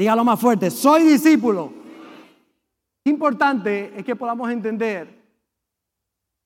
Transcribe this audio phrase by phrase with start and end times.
[0.00, 1.70] Dígalo más fuerte, soy discípulo.
[3.04, 5.14] Importante es que podamos entender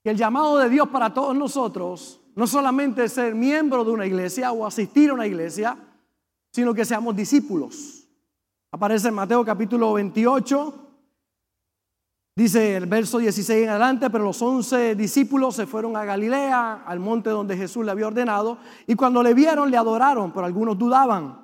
[0.03, 4.07] que el llamado de Dios para todos nosotros no solamente es ser miembro de una
[4.07, 5.79] iglesia o asistir a una iglesia,
[6.53, 8.09] sino que seamos discípulos.
[8.73, 10.75] Aparece en Mateo capítulo 28,
[12.35, 16.99] dice el verso 16 en adelante, pero los once discípulos se fueron a Galilea, al
[16.99, 18.59] monte donde Jesús le había ordenado,
[18.89, 21.44] y cuando le vieron le adoraron, pero algunos dudaban.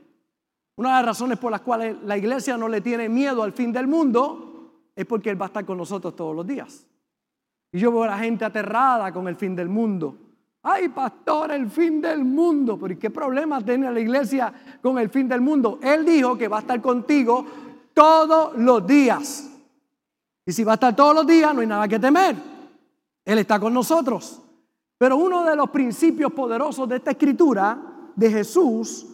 [0.75, 3.71] Una de las razones por las cuales la iglesia no le tiene miedo al fin
[3.71, 4.51] del mundo
[4.95, 6.87] es porque Él va a estar con nosotros todos los días.
[7.71, 10.17] Y yo veo a la gente aterrada con el fin del mundo.
[10.63, 12.77] Ay, pastor, el fin del mundo.
[12.77, 15.79] Pero ¿y qué problema tiene la iglesia con el fin del mundo?
[15.81, 17.45] Él dijo que va a estar contigo
[17.93, 19.49] todos los días.
[20.45, 22.35] Y si va a estar todos los días, no hay nada que temer.
[23.23, 24.41] Él está con nosotros.
[24.97, 29.07] Pero uno de los principios poderosos de esta escritura de Jesús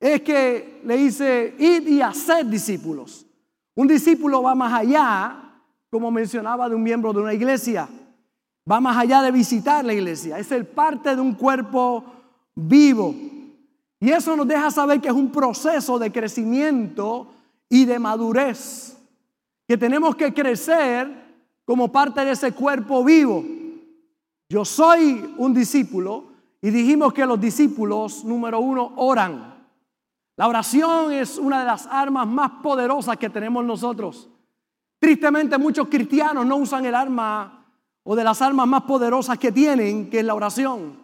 [0.00, 3.26] es que le dice, id y hacer discípulos.
[3.74, 7.88] Un discípulo va más allá, como mencionaba, de un miembro de una iglesia.
[8.70, 10.38] Va más allá de visitar la iglesia.
[10.38, 12.04] Es el parte de un cuerpo
[12.54, 13.14] vivo.
[14.00, 17.28] Y eso nos deja saber que es un proceso de crecimiento
[17.68, 18.96] y de madurez.
[19.66, 21.10] Que tenemos que crecer
[21.64, 23.44] como parte de ese cuerpo vivo.
[24.48, 26.24] Yo soy un discípulo
[26.62, 29.55] y dijimos que los discípulos, número uno, oran.
[30.36, 34.28] La oración es una de las armas más poderosas que tenemos nosotros.
[34.98, 37.64] Tristemente muchos cristianos no usan el arma
[38.02, 40.98] o de las armas más poderosas que tienen, que es la oración.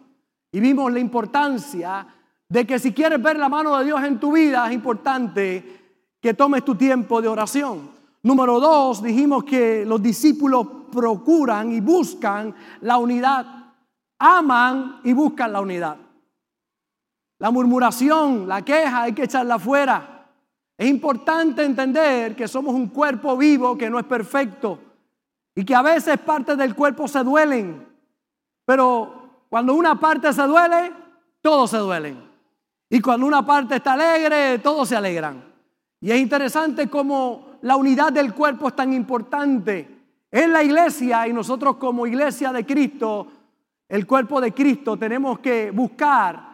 [0.51, 2.07] Y vimos la importancia
[2.47, 5.81] de que si quieres ver la mano de Dios en tu vida, es importante
[6.21, 7.89] que tomes tu tiempo de oración.
[8.21, 13.45] Número dos, dijimos que los discípulos procuran y buscan la unidad,
[14.19, 15.97] aman y buscan la unidad.
[17.43, 20.29] La murmuración, la queja, hay que echarla fuera.
[20.77, 24.79] Es importante entender que somos un cuerpo vivo que no es perfecto
[25.53, 27.85] y que a veces partes del cuerpo se duelen.
[28.63, 30.93] Pero cuando una parte se duele,
[31.41, 32.17] todos se duelen.
[32.89, 35.43] Y cuando una parte está alegre, todos se alegran.
[35.99, 39.99] Y es interesante cómo la unidad del cuerpo es tan importante.
[40.31, 43.27] En la iglesia y nosotros como iglesia de Cristo,
[43.89, 46.52] el cuerpo de Cristo, tenemos que buscar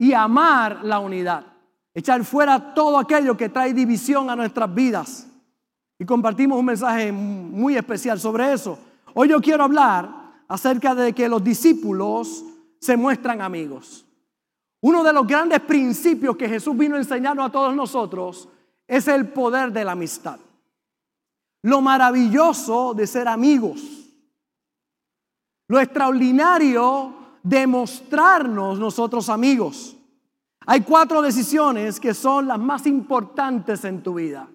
[0.00, 1.44] y amar la unidad.
[1.92, 5.26] Echar fuera todo aquello que trae división a nuestras vidas.
[5.98, 8.78] Y compartimos un mensaje muy especial sobre eso.
[9.12, 12.42] Hoy yo quiero hablar acerca de que los discípulos
[12.80, 14.06] se muestran amigos.
[14.80, 18.48] Uno de los grandes principios que Jesús vino a enseñarnos a todos nosotros
[18.88, 20.40] es el poder de la amistad.
[21.62, 23.82] Lo maravilloso de ser amigos.
[25.68, 29.96] Lo extraordinario demostrarnos nosotros amigos.
[30.66, 34.48] Hay cuatro decisiones que son las más importantes en tu vida.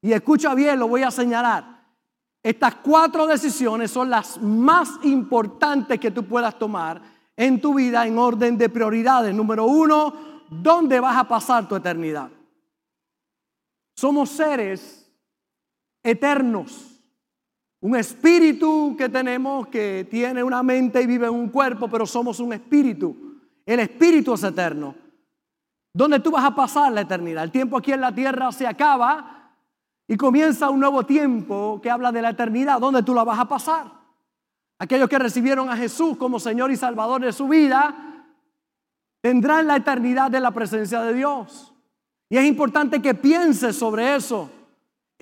[0.00, 1.82] Y escucha bien, lo voy a señalar.
[2.42, 7.00] Estas cuatro decisiones son las más importantes que tú puedas tomar
[7.36, 9.34] en tu vida en orden de prioridades.
[9.34, 10.14] Número uno,
[10.50, 12.30] ¿dónde vas a pasar tu eternidad?
[13.96, 15.10] Somos seres
[16.02, 16.93] eternos.
[17.84, 22.40] Un espíritu que tenemos que tiene una mente y vive en un cuerpo, pero somos
[22.40, 23.14] un espíritu.
[23.66, 24.94] El espíritu es eterno.
[25.92, 27.44] ¿Dónde tú vas a pasar la eternidad?
[27.44, 29.52] El tiempo aquí en la tierra se acaba
[30.08, 32.80] y comienza un nuevo tiempo que habla de la eternidad.
[32.80, 33.92] ¿Dónde tú la vas a pasar?
[34.78, 38.24] Aquellos que recibieron a Jesús como Señor y Salvador de su vida
[39.20, 41.74] tendrán la eternidad de la presencia de Dios.
[42.30, 44.48] Y es importante que pienses sobre eso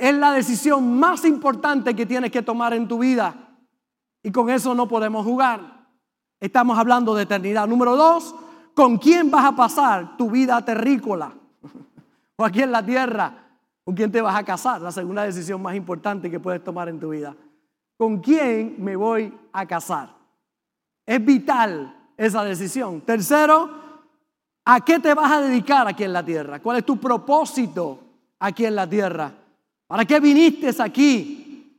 [0.02, 3.37] es la decisión más importante que tienes que tomar en tu vida.
[4.20, 5.87] Y con eso no podemos jugar.
[6.40, 7.69] Estamos hablando de eternidad.
[7.69, 8.34] Número dos,
[8.75, 11.32] ¿con quién vas a pasar tu vida terrícola?
[12.37, 13.32] o aquí en la tierra,
[13.84, 14.81] ¿con quién te vas a casar?
[14.81, 17.37] La segunda decisión más importante que puedes tomar en tu vida.
[17.96, 20.16] ¿Con quién me voy a casar?
[21.06, 23.02] Es vital esa decisión.
[23.02, 23.70] Tercero,
[24.64, 26.58] ¿a qué te vas a dedicar aquí en la tierra?
[26.58, 28.00] ¿Cuál es tu propósito
[28.40, 29.34] aquí en la tierra?
[29.93, 31.71] ¿Para qué viniste aquí?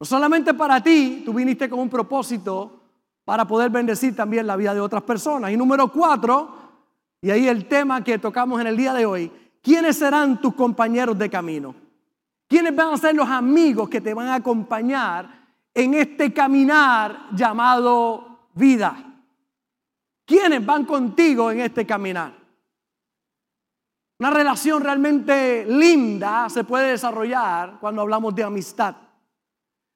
[0.00, 2.80] No solamente para ti, tú viniste con un propósito
[3.24, 5.52] para poder bendecir también la vida de otras personas.
[5.52, 6.56] Y número cuatro,
[7.22, 9.30] y ahí el tema que tocamos en el día de hoy,
[9.62, 11.72] ¿quiénes serán tus compañeros de camino?
[12.48, 18.48] ¿Quiénes van a ser los amigos que te van a acompañar en este caminar llamado
[18.54, 18.96] vida?
[20.24, 22.45] ¿Quiénes van contigo en este caminar?
[24.18, 28.96] Una relación realmente linda se puede desarrollar cuando hablamos de amistad.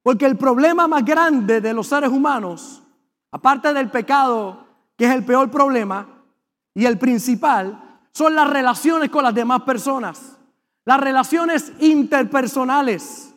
[0.02, 2.82] Porque el problema más grande de los seres humanos,
[3.30, 6.06] aparte del pecado, que es el peor problema,
[6.74, 10.36] y el principal, son las relaciones con las demás personas.
[10.84, 13.34] Las relaciones interpersonales.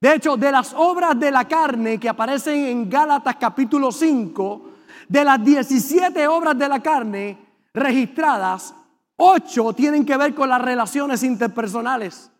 [0.00, 4.70] De hecho, de las obras de la carne que aparecen en Gálatas capítulo 5,
[5.08, 7.38] de las 17 obras de la carne
[7.72, 8.74] registradas,
[9.16, 12.30] 8 tienen que ver con las relaciones interpersonales,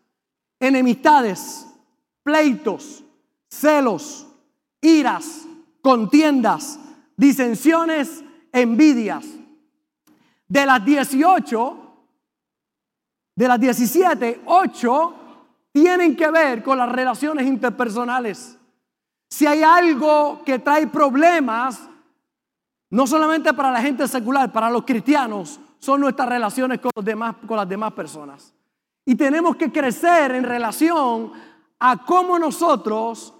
[0.59, 1.67] enemistades,
[2.23, 3.03] pleitos,
[3.49, 4.27] celos,
[4.81, 5.45] iras,
[5.81, 6.79] contiendas,
[7.15, 9.25] disensiones, envidias.
[10.47, 11.79] De las 18,
[13.35, 15.15] de las 17, 8
[15.71, 18.57] tienen que ver con las relaciones interpersonales.
[19.29, 21.81] Si hay algo que trae problemas,
[22.89, 27.35] no solamente para la gente secular, para los cristianos, son nuestras relaciones con, los demás,
[27.47, 28.53] con las demás personas.
[29.05, 31.31] Y tenemos que crecer en relación
[31.79, 33.33] a cómo nosotros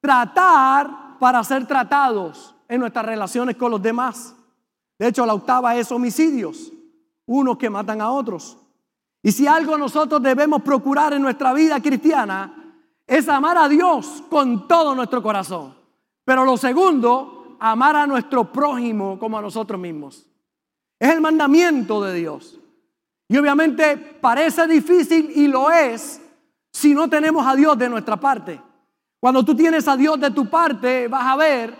[0.00, 4.34] tratar para ser tratados en nuestras relaciones con los demás.
[4.98, 6.72] De hecho, la octava es homicidios,
[7.26, 8.56] unos que matan a otros.
[9.22, 12.62] Y si algo nosotros debemos procurar en nuestra vida cristiana
[13.06, 15.74] es amar a Dios con todo nuestro corazón.
[16.24, 20.26] Pero lo segundo, amar a nuestro prójimo como a nosotros mismos.
[21.02, 22.60] Es el mandamiento de Dios.
[23.26, 26.20] Y obviamente parece difícil y lo es
[26.72, 28.60] si no tenemos a Dios de nuestra parte.
[29.18, 31.74] Cuando tú tienes a Dios de tu parte, vas a ver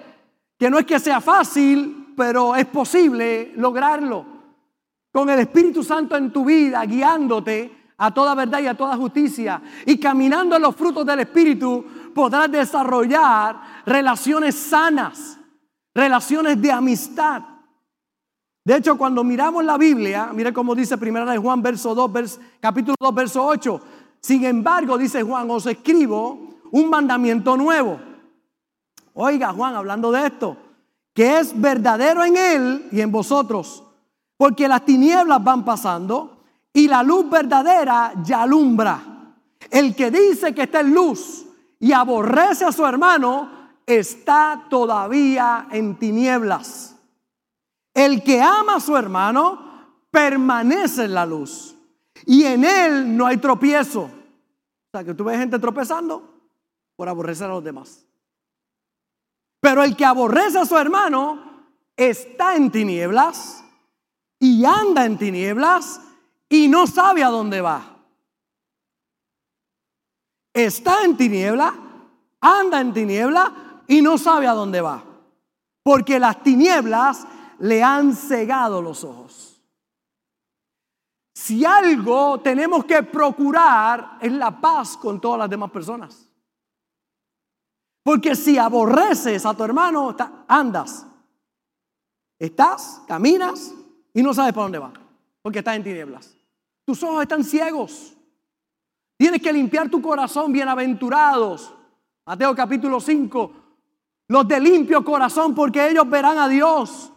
[0.58, 4.26] que no es que sea fácil, pero es posible lograrlo
[5.12, 9.62] con el Espíritu Santo en tu vida, guiándote a toda verdad y a toda justicia.
[9.86, 15.38] Y caminando en los frutos del Espíritu, podrás desarrollar relaciones sanas,
[15.94, 17.51] relaciones de amistad.
[18.64, 22.94] De hecho, cuando miramos la Biblia, mire cómo dice Primera de Juan, verso 2, capítulo
[23.00, 23.80] 2, verso 8.
[24.20, 27.98] Sin embargo, dice Juan, os escribo un mandamiento nuevo.
[29.14, 30.56] Oiga, Juan, hablando de esto,
[31.12, 33.82] que es verdadero en él y en vosotros
[34.42, 36.38] porque las tinieblas van pasando
[36.72, 39.00] y la luz verdadera ya alumbra.
[39.70, 41.46] El que dice que está en luz
[41.78, 43.48] y aborrece a su hermano
[43.86, 46.91] está todavía en tinieblas.
[47.94, 49.72] El que ama a su hermano
[50.10, 51.74] permanece en la luz
[52.26, 54.02] y en él no hay tropiezo.
[54.02, 56.32] O sea, que tú ves gente tropezando
[56.96, 58.06] por aborrecer a los demás.
[59.60, 61.40] Pero el que aborrece a su hermano
[61.96, 63.64] está en tinieblas
[64.38, 66.00] y anda en tinieblas
[66.48, 67.96] y no sabe a dónde va.
[70.52, 71.74] Está en tiniebla,
[72.40, 75.02] anda en tiniebla y no sabe a dónde va.
[75.82, 77.26] Porque las tinieblas
[77.60, 79.60] le han cegado los ojos.
[81.34, 86.28] Si algo tenemos que procurar es la paz con todas las demás personas.
[88.04, 90.14] Porque si aborreces a tu hermano,
[90.48, 91.06] andas,
[92.38, 93.74] estás, caminas,
[94.12, 94.92] y no sabes para dónde va,
[95.40, 96.36] porque estás en tinieblas.
[96.84, 98.14] Tus ojos están ciegos.
[99.16, 101.72] Tienes que limpiar tu corazón, bienaventurados.
[102.26, 103.52] Mateo capítulo 5.
[104.28, 107.11] Los de limpio corazón, porque ellos verán a Dios.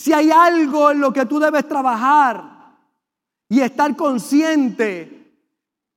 [0.00, 2.42] Si hay algo en lo que tú debes trabajar
[3.50, 5.36] y estar consciente,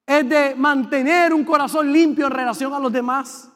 [0.05, 3.50] es de mantener un corazón limpio en relación a los demás.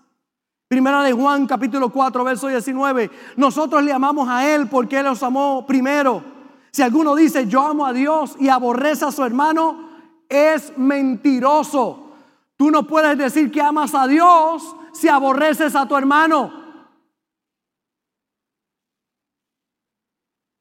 [0.69, 3.11] Primera de Juan capítulo 4, verso 19.
[3.35, 6.23] Nosotros le amamos a Él porque Él nos amó primero.
[6.71, 9.89] Si alguno dice yo amo a Dios y aborrece a su hermano,
[10.29, 12.11] es mentiroso.
[12.55, 14.63] Tú no puedes decir que amas a Dios
[14.93, 16.66] si aborreces a tu hermano.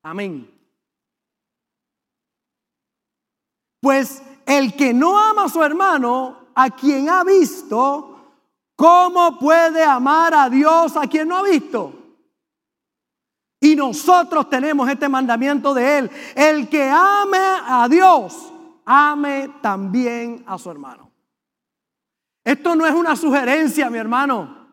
[0.06, 0.48] Amén.
[3.80, 8.38] Pues el que no ama a su hermano, a quien ha visto,
[8.76, 11.92] ¿cómo puede amar a Dios a quien no ha visto?
[13.60, 16.10] Y nosotros tenemos este mandamiento de Él.
[16.36, 18.52] El que ame a Dios,
[18.84, 21.10] ame también a su hermano.
[22.44, 24.68] Esto no es una sugerencia, mi hermano.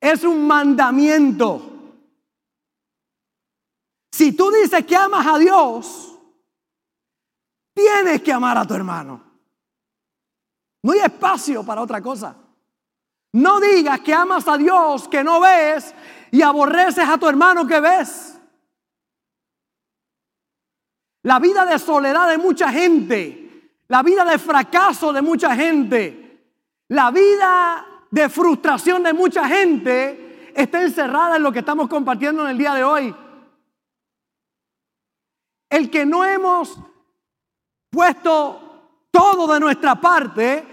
[0.00, 1.73] Es un mandamiento.
[4.14, 6.16] Si tú dices que amas a Dios,
[7.74, 9.20] tienes que amar a tu hermano.
[10.84, 12.36] No hay espacio para otra cosa.
[13.32, 15.92] No digas que amas a Dios que no ves
[16.30, 18.38] y aborreces a tu hermano que ves.
[21.24, 26.20] La vida de soledad de mucha gente, la vida de fracaso de mucha gente,
[26.86, 32.50] La vida de frustración de mucha gente está encerrada en lo que estamos compartiendo en
[32.50, 33.23] el día de hoy.
[35.74, 36.78] El que no hemos
[37.90, 40.64] puesto todo de nuestra parte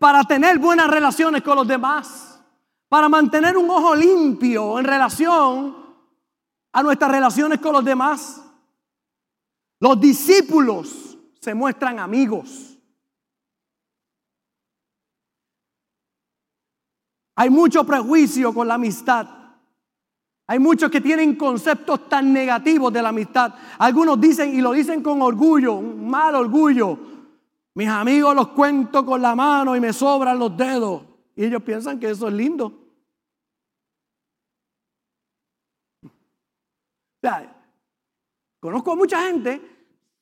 [0.00, 2.42] para tener buenas relaciones con los demás,
[2.88, 5.76] para mantener un ojo limpio en relación
[6.72, 8.42] a nuestras relaciones con los demás.
[9.78, 12.76] Los discípulos se muestran amigos.
[17.36, 19.37] Hay mucho prejuicio con la amistad.
[20.50, 23.54] Hay muchos que tienen conceptos tan negativos de la amistad.
[23.78, 26.98] Algunos dicen, y lo dicen con orgullo, un mal orgullo,
[27.74, 31.02] mis amigos los cuento con la mano y me sobran los dedos.
[31.36, 32.86] Y ellos piensan que eso es lindo.
[38.58, 39.60] conozco a mucha gente,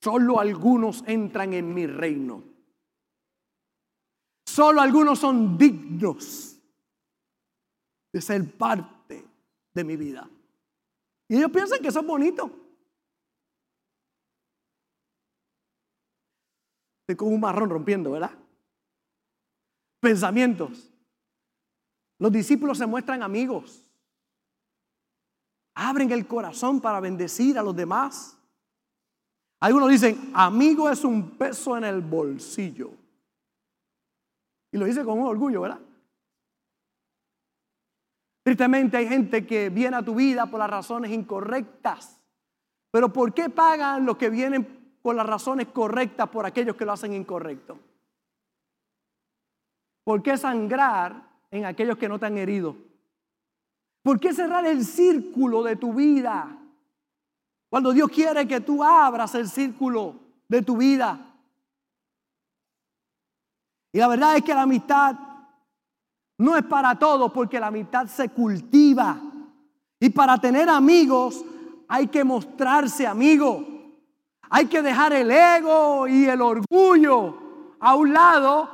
[0.03, 2.43] solo algunos entran en mi reino.
[4.45, 6.59] Solo algunos son dignos
[8.13, 8.96] de ser parte
[9.77, 10.29] de mi vida.
[11.29, 12.51] Y ellos piensan que eso es bonito.
[17.03, 18.33] Estoy con un marrón rompiendo, ¿verdad?
[20.01, 20.91] Pensamientos.
[22.19, 23.83] Los discípulos se muestran amigos.
[25.75, 28.39] Abren el corazón para bendecir a los demás.
[29.61, 32.93] Algunos dicen, amigo es un peso en el bolsillo.
[34.73, 35.81] Y lo dice con un orgullo, ¿verdad?
[38.47, 42.21] Tristemente hay gente que viene a tu vida por las razones incorrectas.
[42.93, 46.93] Pero ¿por qué pagan los que vienen por las razones correctas por aquellos que lo
[46.93, 47.77] hacen incorrecto?
[50.05, 52.77] ¿Por qué sangrar en aquellos que no te han herido?
[54.05, 56.57] ¿Por qué cerrar el círculo de tu vida?
[57.69, 61.35] Cuando Dios quiere que tú abras el círculo de tu vida.
[63.93, 65.26] Y la verdad es que la amistad
[66.39, 69.19] no es para todos porque la amistad se cultiva.
[69.99, 71.45] Y para tener amigos
[71.89, 73.65] hay que mostrarse amigo.
[74.51, 77.39] Hay que dejar el ego y el orgullo
[77.81, 78.71] a un lado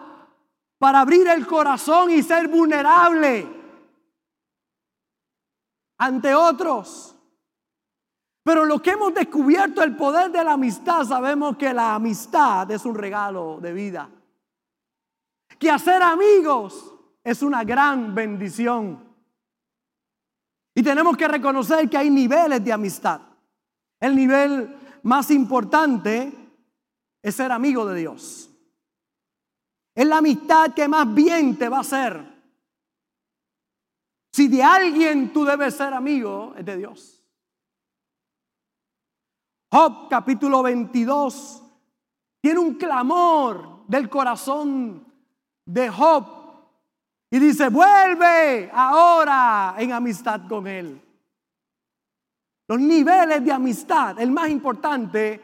[0.79, 3.49] para abrir el corazón y ser vulnerable
[5.99, 7.17] ante otros.
[8.45, 12.85] Pero lo que hemos descubierto, el poder de la amistad, sabemos que la amistad es
[12.85, 14.11] un regalo de vida.
[15.61, 16.92] Que hacer amigos
[17.25, 19.13] es una gran bendición.
[20.75, 23.21] Y tenemos que reconocer que hay niveles de amistad.
[24.01, 26.33] El nivel más importante
[27.23, 28.51] es ser amigo de Dios.
[29.95, 32.33] Es la amistad que más bien te va a hacer.
[34.33, 37.23] Si de alguien tú debes ser amigo, es de Dios.
[39.71, 41.63] Job capítulo 22
[42.41, 45.07] tiene un clamor del corazón
[45.65, 46.42] de Job
[47.33, 51.01] y dice, vuelve ahora en amistad con Él.
[52.69, 55.41] Los niveles de amistad, el más importante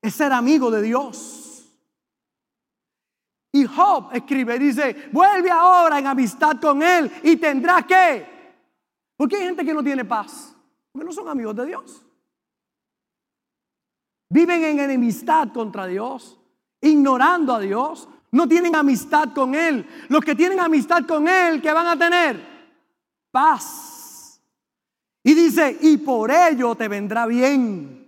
[0.00, 1.68] es ser amigo de Dios.
[3.50, 8.24] Y Job escribe, dice, vuelve ahora en amistad con Él y tendrás que.
[9.16, 10.54] Porque hay gente que no tiene paz,
[10.92, 12.06] porque no son amigos de Dios.
[14.30, 16.38] Viven en enemistad contra Dios,
[16.80, 19.86] ignorando a Dios, no tienen amistad con Él.
[20.08, 22.40] Los que tienen amistad con Él, ¿qué van a tener?
[23.30, 24.40] Paz.
[25.22, 28.02] Y dice, y por ello te vendrá bien.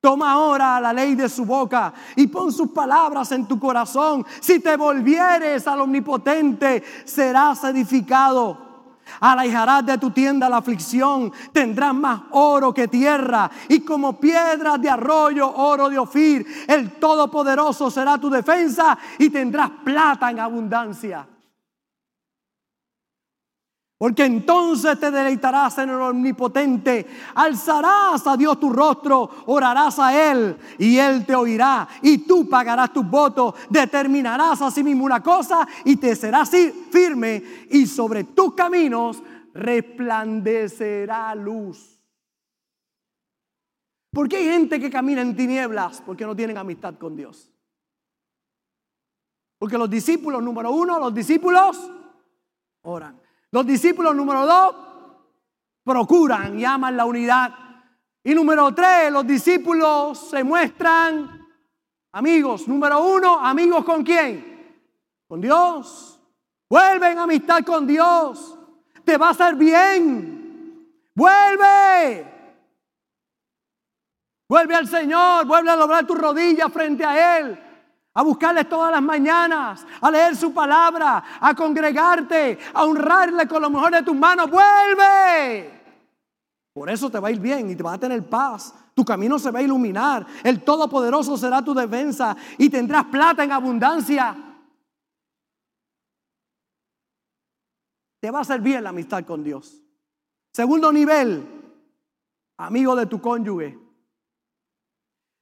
[0.00, 4.26] Toma ahora la ley de su boca y pon sus palabras en tu corazón.
[4.40, 8.73] Si te volvieres al omnipotente, serás edificado.
[9.20, 14.90] Alejarás de tu tienda la aflicción, tendrás más oro que tierra, y como piedras de
[14.90, 21.26] arroyo, oro de Ofir, el Todopoderoso será tu defensa y tendrás plata en abundancia.
[24.04, 30.58] Porque entonces te deleitarás en el omnipotente, alzarás a Dios tu rostro, orarás a Él
[30.78, 35.66] y Él te oirá y tú pagarás tus votos, determinarás a sí mismo una cosa
[35.86, 36.50] y te serás
[36.90, 39.22] firme y sobre tus caminos
[39.54, 41.98] resplandecerá luz.
[44.12, 46.02] ¿Por qué hay gente que camina en tinieblas?
[46.04, 47.50] Porque no tienen amistad con Dios.
[49.58, 51.90] Porque los discípulos, número uno, los discípulos
[52.82, 53.23] oran.
[53.54, 54.74] Los discípulos número dos
[55.84, 57.54] procuran y aman la unidad.
[58.24, 61.46] Y número tres, los discípulos se muestran
[62.10, 62.66] amigos.
[62.66, 64.82] Número uno, amigos con quién?
[65.28, 66.20] Con Dios.
[66.68, 68.58] Vuelven amistad con Dios.
[69.04, 70.90] Te va a hacer bien.
[71.14, 72.26] Vuelve.
[74.48, 75.46] Vuelve al Señor.
[75.46, 77.63] Vuelve a lograr tu rodilla frente a Él.
[78.14, 83.68] A buscarle todas las mañanas, a leer su palabra, a congregarte, a honrarle con lo
[83.68, 84.48] mejor de tus manos.
[84.48, 85.82] Vuelve.
[86.72, 88.72] Por eso te va a ir bien y te va a tener paz.
[88.94, 90.26] Tu camino se va a iluminar.
[90.44, 94.36] El Todopoderoso será tu defensa y tendrás plata en abundancia.
[98.20, 99.82] Te va a hacer bien la amistad con Dios.
[100.52, 101.44] Segundo nivel,
[102.58, 103.76] amigo de tu cónyuge.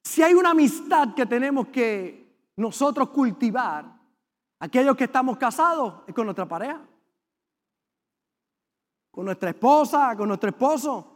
[0.05, 2.22] Si hay una amistad que tenemos que
[2.63, 3.85] nosotros cultivar,
[4.61, 6.81] aquellos que estamos casados, es con nuestra pareja.
[9.11, 11.09] Con nuestra esposa, con nuestro esposo.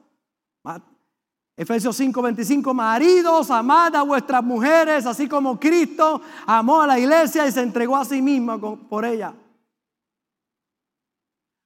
[1.56, 7.52] Efesios 5:25, maridos, amad a vuestras mujeres, así como Cristo amó a la iglesia y
[7.52, 9.34] se entregó a sí mismo por ella.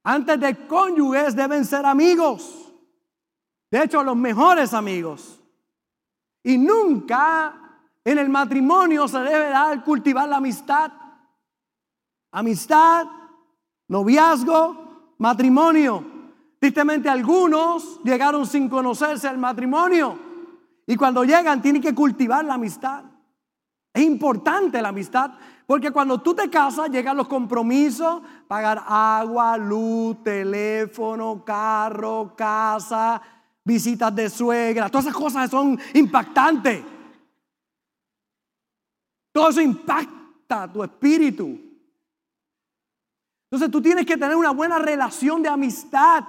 [0.03, 2.71] Antes de cónyuges deben ser amigos.
[3.69, 5.41] De hecho, los mejores amigos.
[6.43, 7.70] Y nunca
[8.03, 10.91] en el matrimonio se debe dar cultivar la amistad.
[12.31, 13.07] Amistad,
[13.87, 16.03] noviazgo, matrimonio.
[16.59, 20.17] Tristemente algunos llegaron sin conocerse al matrimonio
[20.85, 23.03] y cuando llegan tienen que cultivar la amistad.
[23.93, 25.31] Es importante la amistad
[25.65, 33.21] porque cuando tú te casas llegan los compromisos, pagar agua, luz, teléfono, carro, casa,
[33.63, 36.83] visitas de suegra, todas esas cosas son impactantes.
[39.31, 41.59] Todo eso impacta tu espíritu.
[43.51, 46.23] Entonces tú tienes que tener una buena relación de amistad.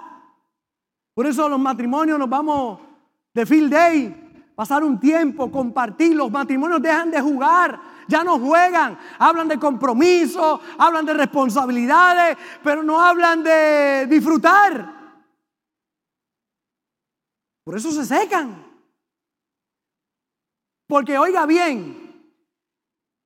[1.15, 2.81] Por eso los matrimonios nos vamos
[3.33, 6.17] de field day, pasar un tiempo, compartir.
[6.17, 8.99] Los matrimonios dejan de jugar, ya no juegan.
[9.19, 15.03] Hablan de compromiso, hablan de responsabilidades, pero no hablan de disfrutar.
[17.65, 18.67] Por eso se secan.
[20.89, 22.02] Porque oiga bien,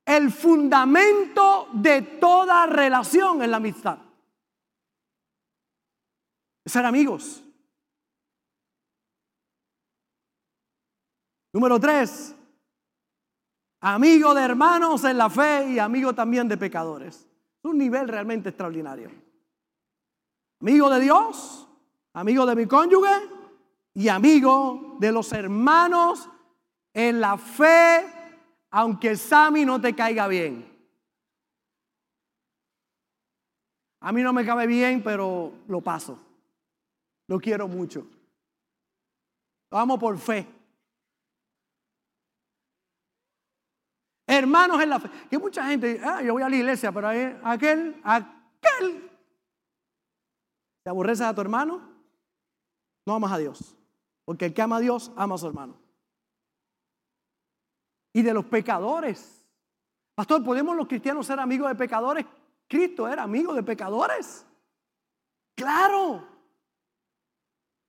[0.06, 3.98] el fundamento de toda relación es la amistad.
[6.64, 7.42] ser amigos.
[11.52, 12.34] Número tres,
[13.80, 17.26] amigo de hermanos en la fe y amigo también de pecadores.
[17.58, 19.10] Es un nivel realmente extraordinario.
[20.60, 21.68] Amigo de Dios,
[22.12, 23.30] amigo de mi cónyuge
[23.94, 26.28] y amigo de los hermanos
[26.92, 28.15] en la fe,
[28.70, 30.76] aunque Sammy no te caiga bien.
[34.00, 36.18] A mí no me cabe bien, pero lo paso.
[37.28, 38.06] Lo quiero mucho.
[39.70, 40.46] Amo por fe.
[44.26, 45.10] Hermanos en la fe.
[45.28, 49.10] Que mucha gente, ah, yo voy a la iglesia, pero aquel, aquel.
[50.82, 51.80] ¿Te aborreces a tu hermano?
[53.06, 53.76] No amas a Dios.
[54.24, 55.85] Porque el que ama a Dios, ama a su hermano.
[58.16, 59.44] Y de los pecadores.
[60.14, 62.24] Pastor, ¿podemos los cristianos ser amigos de pecadores?
[62.66, 64.46] Cristo era amigo de pecadores.
[65.54, 66.26] Claro.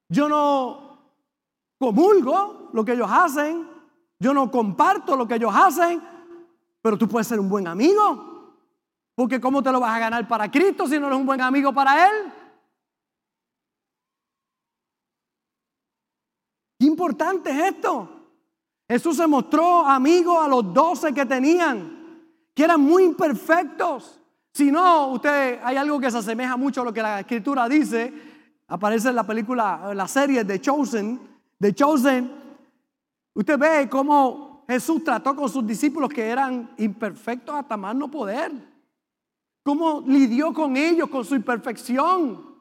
[0.10, 1.14] Yo no
[1.80, 3.70] comulgo lo que ellos hacen.
[4.20, 6.02] Yo no comparto lo que ellos hacen.
[6.82, 8.54] Pero tú puedes ser un buen amigo.
[9.16, 11.74] Porque ¿cómo te lo vas a ganar para Cristo si no eres un buen amigo
[11.74, 12.34] para Él?
[16.78, 18.17] Qué importante es esto.
[18.90, 22.24] Jesús se mostró amigo a los doce que tenían,
[22.54, 24.20] que eran muy imperfectos.
[24.54, 28.14] Si no, usted hay algo que se asemeja mucho a lo que la escritura dice.
[28.70, 31.20] Aparece en la película, en la serie de Chosen,
[31.60, 32.32] de Chosen.
[33.34, 38.52] Usted ve cómo Jesús trató con sus discípulos que eran imperfectos hasta más no poder.
[39.64, 42.56] Cómo lidió con ellos, con su imperfección.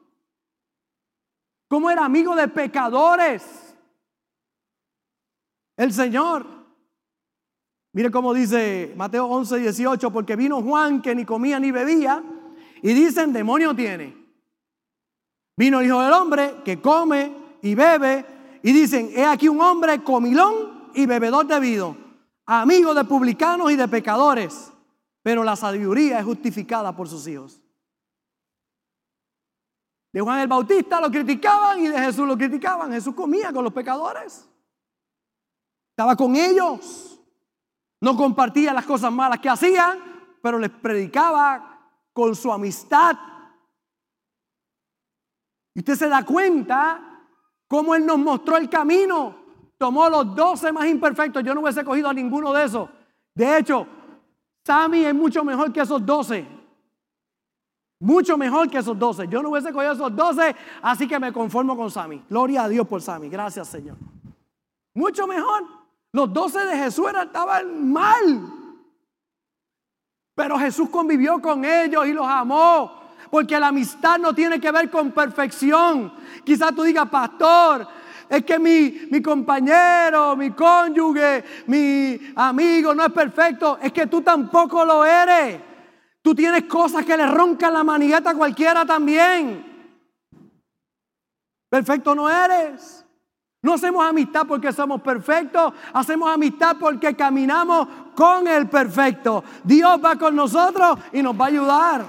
[1.69, 3.66] Cómo era amigo de pecadores.
[5.77, 6.45] El Señor.
[7.93, 12.23] Mire cómo dice Mateo 11, 18, porque vino Juan que ni comía ni bebía
[12.81, 14.15] y dicen, demonio tiene.
[15.55, 18.25] Vino el Hijo del Hombre que come y bebe
[18.61, 21.97] y dicen, he aquí un hombre comilón y bebedor de vino,
[22.45, 24.71] amigo de publicanos y de pecadores,
[25.23, 27.61] pero la sabiduría es justificada por sus hijos.
[30.11, 32.91] De Juan el Bautista lo criticaban y de Jesús lo criticaban.
[32.91, 34.47] Jesús comía con los pecadores.
[35.97, 37.19] Estaba con ellos.
[38.01, 39.97] No compartía las cosas malas que hacían,
[40.43, 43.17] pero les predicaba con su amistad.
[45.73, 47.25] Y usted se da cuenta
[47.67, 49.37] cómo Él nos mostró el camino.
[49.79, 51.43] Tomó los doce más imperfectos.
[51.43, 52.87] Yo no hubiese cogido a ninguno de esos.
[53.33, 53.87] De hecho,
[54.63, 56.47] Sammy es mucho mejor que esos doce.
[58.01, 59.27] Mucho mejor que esos doce.
[59.27, 62.23] Yo no hubiese cogido esos doce, así que me conformo con Sammy.
[62.29, 63.29] Gloria a Dios por Sammy.
[63.29, 63.97] Gracias, Señor.
[64.93, 65.76] Mucho mejor.
[66.17, 68.51] Los doce de Jesús estaban mal.
[70.33, 73.13] Pero Jesús convivió con ellos y los amó.
[73.29, 76.11] Porque la amistad no tiene que ver con perfección.
[76.43, 77.87] Quizás tú digas, pastor,
[78.29, 83.77] es que mi, compañero, mi cónyuge, mi amigo no es perfecto.
[83.79, 85.61] Es que tú tampoco lo eres.
[86.23, 89.63] Tú tienes cosas que le roncan la manigueta a cualquiera también.
[91.69, 93.06] Perfecto no eres.
[93.61, 99.43] No hacemos amistad porque somos perfectos, hacemos amistad porque caminamos con el perfecto.
[99.63, 102.05] Dios va con nosotros y nos va a ayudar.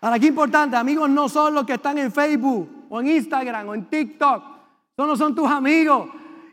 [0.00, 3.74] Ahora, qué importante, amigos no son los que están en Facebook o en Instagram o
[3.74, 4.42] en TikTok.
[4.96, 6.08] Son no son tus amigos.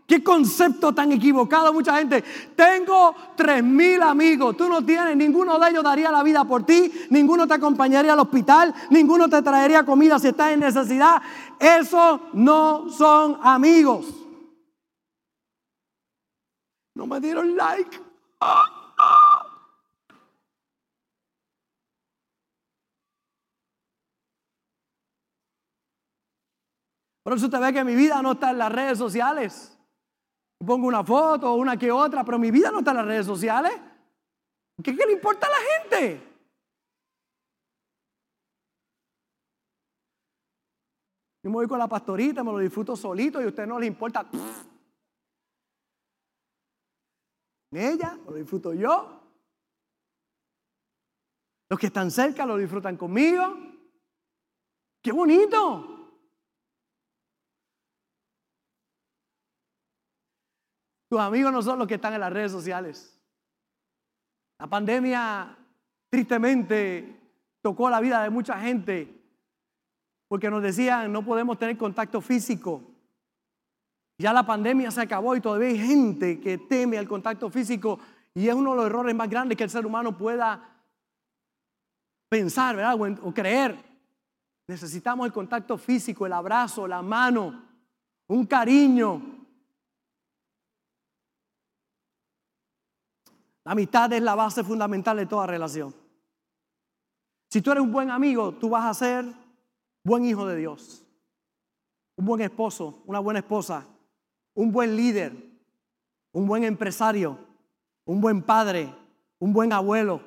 [0.10, 2.24] Qué concepto tan equivocado mucha gente.
[2.56, 4.58] Tengo tres mil amigos.
[4.58, 8.20] Tú no tienes, ninguno de ellos daría la vida por ti, ninguno te acompañaría al
[8.20, 11.22] hospital, ninguno te traería comida si estás en necesidad.
[11.60, 14.08] Esos no son amigos.
[16.96, 18.02] No me dieron like.
[27.22, 29.79] Por eso usted ve que mi vida no está en las redes sociales.
[30.70, 33.72] Pongo una foto, una que otra, pero mi vida no está en las redes sociales.
[34.84, 36.22] ¿Qué, le importa a la gente?
[41.42, 43.88] Yo me voy con la pastorita, me lo disfruto solito y a usted no le
[43.88, 44.30] importa.
[47.72, 49.24] Ella, lo disfruto yo.
[51.68, 53.58] Los que están cerca lo disfrutan conmigo.
[55.02, 55.99] ¡Qué bonito!
[61.10, 63.20] Tus amigos no son los que están en las redes sociales.
[64.60, 65.58] La pandemia
[66.10, 67.20] tristemente
[67.62, 69.16] tocó la vida de mucha gente
[70.28, 72.84] porque nos decían no podemos tener contacto físico.
[74.20, 78.00] Ya la pandemia se acabó y todavía hay gente que teme al contacto físico
[78.36, 80.84] y es uno de los errores más grandes que el ser humano pueda
[82.30, 83.00] pensar, ¿verdad?
[83.24, 83.78] O, creer.
[84.68, 87.64] Necesitamos el contacto físico, el abrazo, la mano,
[88.28, 89.39] un cariño,
[93.70, 95.94] amistad es la base fundamental de toda relación.
[97.52, 99.26] Si tú eres un buen amigo, tú vas a ser
[100.04, 101.06] buen hijo de Dios,
[102.16, 103.86] un buen esposo, una buena esposa,
[104.56, 105.34] un buen líder,
[106.32, 107.38] un buen empresario,
[108.06, 108.92] un buen padre,
[109.38, 110.20] un buen abuelo.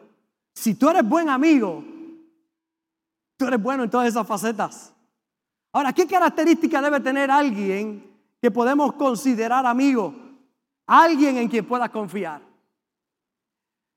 [0.55, 1.83] Si tú eres buen amigo,
[3.37, 4.95] tú eres bueno en todas esas facetas.
[5.73, 8.09] Ahora, ¿qué característica debe tener alguien
[8.41, 10.15] que podemos considerar amigo?
[10.87, 12.52] Alguien en quien puedas confiar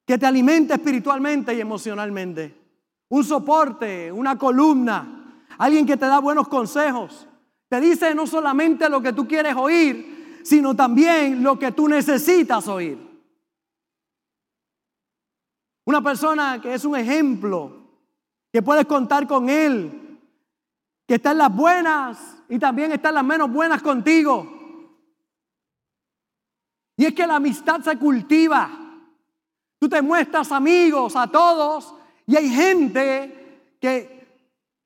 [0.06, 2.56] que te alimente espiritualmente y emocionalmente.
[3.10, 7.28] Un soporte, una columna, alguien que te da buenos consejos.
[7.68, 12.68] Te dice no solamente lo que tú quieres oír, sino también lo que tú necesitas
[12.68, 13.00] oír.
[15.86, 17.86] Una persona que es un ejemplo,
[18.52, 20.20] que puedes contar con él,
[21.08, 24.52] que está en las buenas y también está en las menos buenas contigo.
[26.98, 28.85] Y es que la amistad se cultiva.
[29.80, 31.94] Tú te muestras amigos a todos
[32.26, 34.16] y hay gente que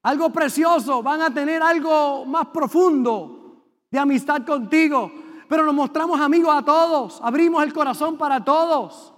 [0.03, 5.11] algo precioso, van a tener algo más profundo de amistad contigo.
[5.47, 9.13] Pero nos mostramos amigos a todos, abrimos el corazón para todos.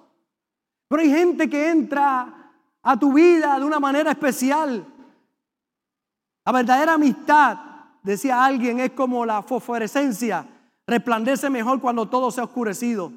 [0.87, 4.85] Pero hay gente que entra a tu vida de una manera especial.
[6.45, 7.57] La verdadera amistad,
[8.01, 10.47] decía alguien, es como la fosforescencia,
[10.87, 13.11] resplandece mejor cuando todo se ha oscurecido.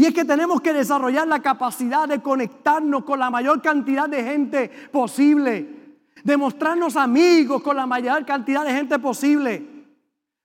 [0.00, 4.24] Y es que tenemos que desarrollar la capacidad de conectarnos con la mayor cantidad de
[4.24, 5.98] gente posible.
[6.24, 9.86] De mostrarnos amigos con la mayor cantidad de gente posible.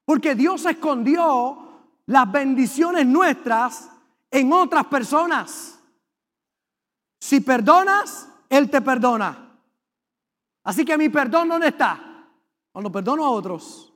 [0.03, 3.89] Porque Dios escondió las bendiciones nuestras
[4.29, 5.79] en otras personas.
[7.21, 9.57] Si perdonas, Él te perdona.
[10.65, 12.27] Así que mi perdón, ¿dónde está?
[12.73, 13.93] Cuando perdono a otros.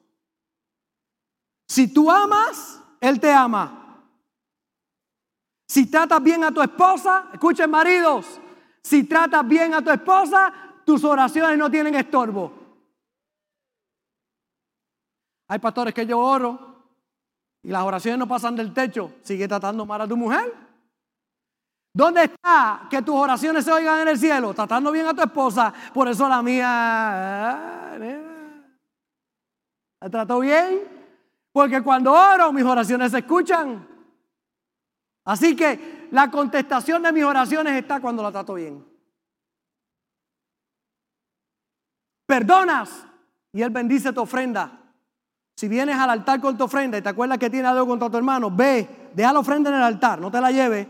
[1.67, 3.78] Si tú amas, Él te ama.
[5.69, 8.41] Si tratas bien a tu esposa, escuchen maridos,
[8.81, 10.51] si tratas bien a tu esposa,
[10.83, 12.51] tus oraciones no tienen estorbo.
[15.47, 16.85] Hay pastores que yo oro
[17.61, 19.13] y las oraciones no pasan del techo.
[19.21, 20.51] Sigue tratando mal a tu mujer.
[21.93, 24.55] ¿Dónde está que tus oraciones se oigan en el cielo?
[24.55, 25.71] Tratando bien a tu esposa.
[25.93, 27.91] Por eso la mía.
[28.01, 28.23] Eh,
[30.01, 30.79] ¿La trato bien?
[31.51, 33.98] Porque cuando oro, mis oraciones se escuchan.
[35.25, 38.85] Así que la contestación de mis oraciones está cuando la trato bien.
[42.25, 43.05] Perdonas
[43.51, 44.79] y Él bendice tu ofrenda.
[45.55, 48.17] Si vienes al altar con tu ofrenda y te acuerdas que tiene algo contra tu
[48.17, 50.87] hermano, ve deja la ofrenda en el altar, no te la lleves.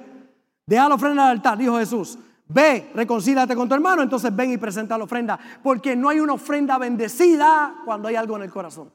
[0.66, 2.20] Deja la ofrenda en el altar, dijo Jesús.
[2.48, 5.40] Ve, reconcílate con tu hermano, entonces ven y presenta la ofrenda.
[5.64, 8.92] Porque no hay una ofrenda bendecida cuando hay algo en el corazón.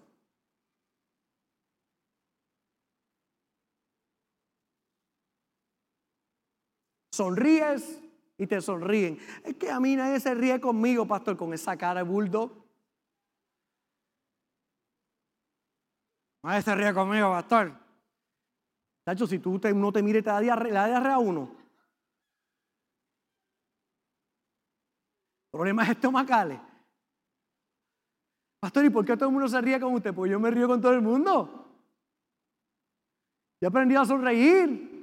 [7.14, 8.02] Sonríes
[8.36, 9.18] y te sonríen.
[9.44, 12.50] Es que a mí nadie se ríe conmigo, pastor, con esa cara de bulldog.
[16.42, 17.72] Nadie se ríe conmigo, pastor.
[19.04, 21.54] Tacho, si tú no te mire, te da diarrea, le da diarrea a uno.
[25.52, 26.58] Problemas estomacales.
[28.58, 30.12] Pastor, ¿y por qué todo el mundo se ríe con usted?
[30.12, 31.70] Pues yo me río con todo el mundo.
[33.60, 34.93] Yo aprendí a sonreír.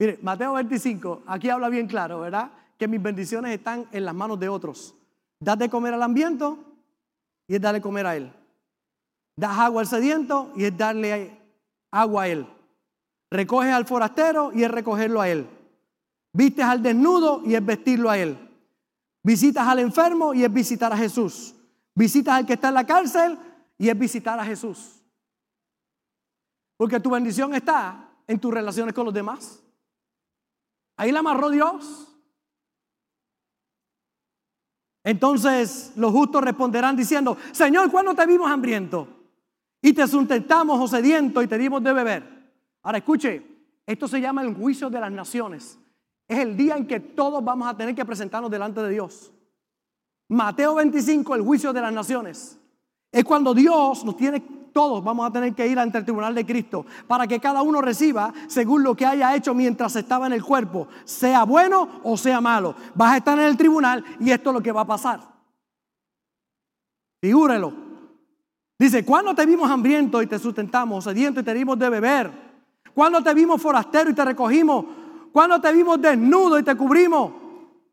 [0.00, 2.50] Mire, Mateo 25, aquí habla bien claro, ¿verdad?
[2.78, 4.94] Que mis bendiciones están en las manos de otros.
[5.38, 6.58] Das de comer al hambriento
[7.46, 8.32] y es darle comer a él.
[9.36, 11.38] Das agua al sediento y es darle
[11.90, 12.46] agua a él.
[13.30, 15.46] Recoges al forastero y es recogerlo a él.
[16.32, 18.38] Vistes al desnudo y es vestirlo a él.
[19.22, 21.54] Visitas al enfermo y es visitar a Jesús.
[21.94, 23.38] Visitas al que está en la cárcel
[23.76, 25.02] y es visitar a Jesús.
[26.78, 29.62] Porque tu bendición está en tus relaciones con los demás.
[31.00, 32.14] Ahí la amarró Dios.
[35.02, 39.08] Entonces los justos responderán diciendo, Señor, ¿cuándo te vimos hambriento?
[39.80, 42.52] Y te sustentamos o sediento y te dimos de beber.
[42.82, 43.42] Ahora escuche,
[43.86, 45.78] esto se llama el juicio de las naciones.
[46.28, 49.32] Es el día en que todos vamos a tener que presentarnos delante de Dios.
[50.28, 52.59] Mateo 25, el juicio de las naciones.
[53.12, 54.40] Es cuando Dios nos tiene
[54.72, 57.80] todos vamos a tener que ir ante el tribunal de Cristo para que cada uno
[57.80, 62.40] reciba según lo que haya hecho mientras estaba en el cuerpo, sea bueno o sea
[62.40, 62.74] malo.
[62.94, 65.20] Vas a estar en el tribunal y esto es lo que va a pasar.
[67.20, 67.72] Figúrelo.
[68.78, 72.30] Dice, ¿cuándo te vimos hambriento y te sustentamos, sediento y te dimos de beber?
[72.94, 74.86] ¿Cuándo te vimos forastero y te recogimos?
[75.30, 77.32] ¿Cuándo te vimos desnudo y te cubrimos?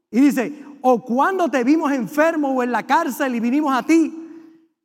[0.09, 4.26] Y dice, ¿o cuándo te vimos enfermo o en la cárcel y vinimos a ti?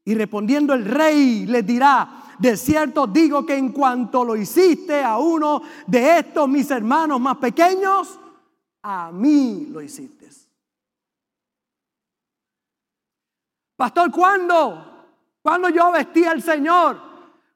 [0.04, 5.18] Y respondiendo el rey les dirá, de cierto digo que en cuanto lo hiciste a
[5.18, 8.18] uno de estos mis hermanos más pequeños,
[8.82, 10.22] a mí lo hiciste.
[13.76, 14.92] Pastor, ¿cuándo?
[15.42, 17.00] Cuando yo vestí al Señor,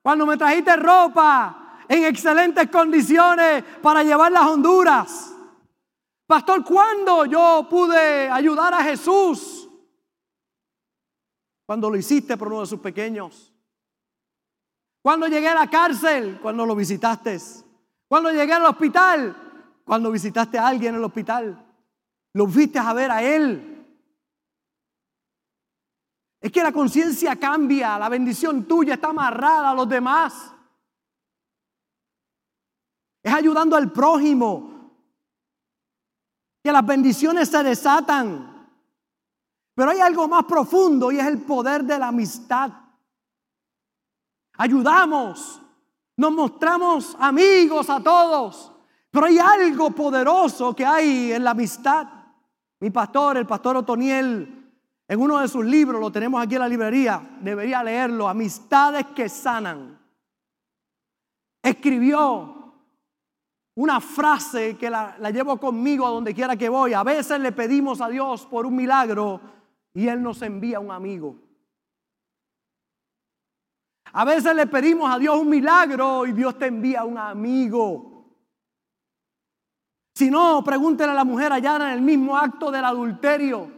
[0.03, 5.33] cuando me trajiste ropa en excelentes condiciones para llevar las Honduras.
[6.27, 9.56] Pastor, ¿cuándo yo pude ayudar a Jesús?
[11.67, 13.53] Cuando lo hiciste por uno de sus pequeños.
[15.03, 17.39] Cuando llegué a la cárcel, cuando lo visitaste.
[18.09, 21.65] Cuando llegué al hospital, cuando visitaste a alguien en el hospital.
[22.35, 23.73] Lo fuiste a ver a él.
[26.41, 30.53] Es que la conciencia cambia, la bendición tuya está amarrada a los demás.
[33.23, 34.93] Es ayudando al prójimo.
[36.63, 38.56] Que las bendiciones se desatan.
[39.77, 42.73] Pero hay algo más profundo y es el poder de la amistad.
[44.55, 45.61] Ayudamos,
[46.17, 48.73] nos mostramos amigos a todos,
[49.11, 52.09] pero hay algo poderoso que hay en la amistad.
[52.81, 54.73] Mi pastor, el pastor Otoniel,
[55.07, 59.29] en uno de sus libros, lo tenemos aquí en la librería, debería leerlo, Amistades que
[59.29, 60.01] sanan.
[61.63, 62.73] Escribió
[63.75, 66.95] una frase que la, la llevo conmigo a donde quiera que voy.
[66.95, 69.56] A veces le pedimos a Dios por un milagro
[69.97, 71.37] y Él nos envía un amigo.
[74.13, 78.27] A veces le pedimos a Dios un milagro y Dios te envía un amigo.
[80.15, 83.71] Si no, pregúntele a la mujer allá en el mismo acto del adulterio.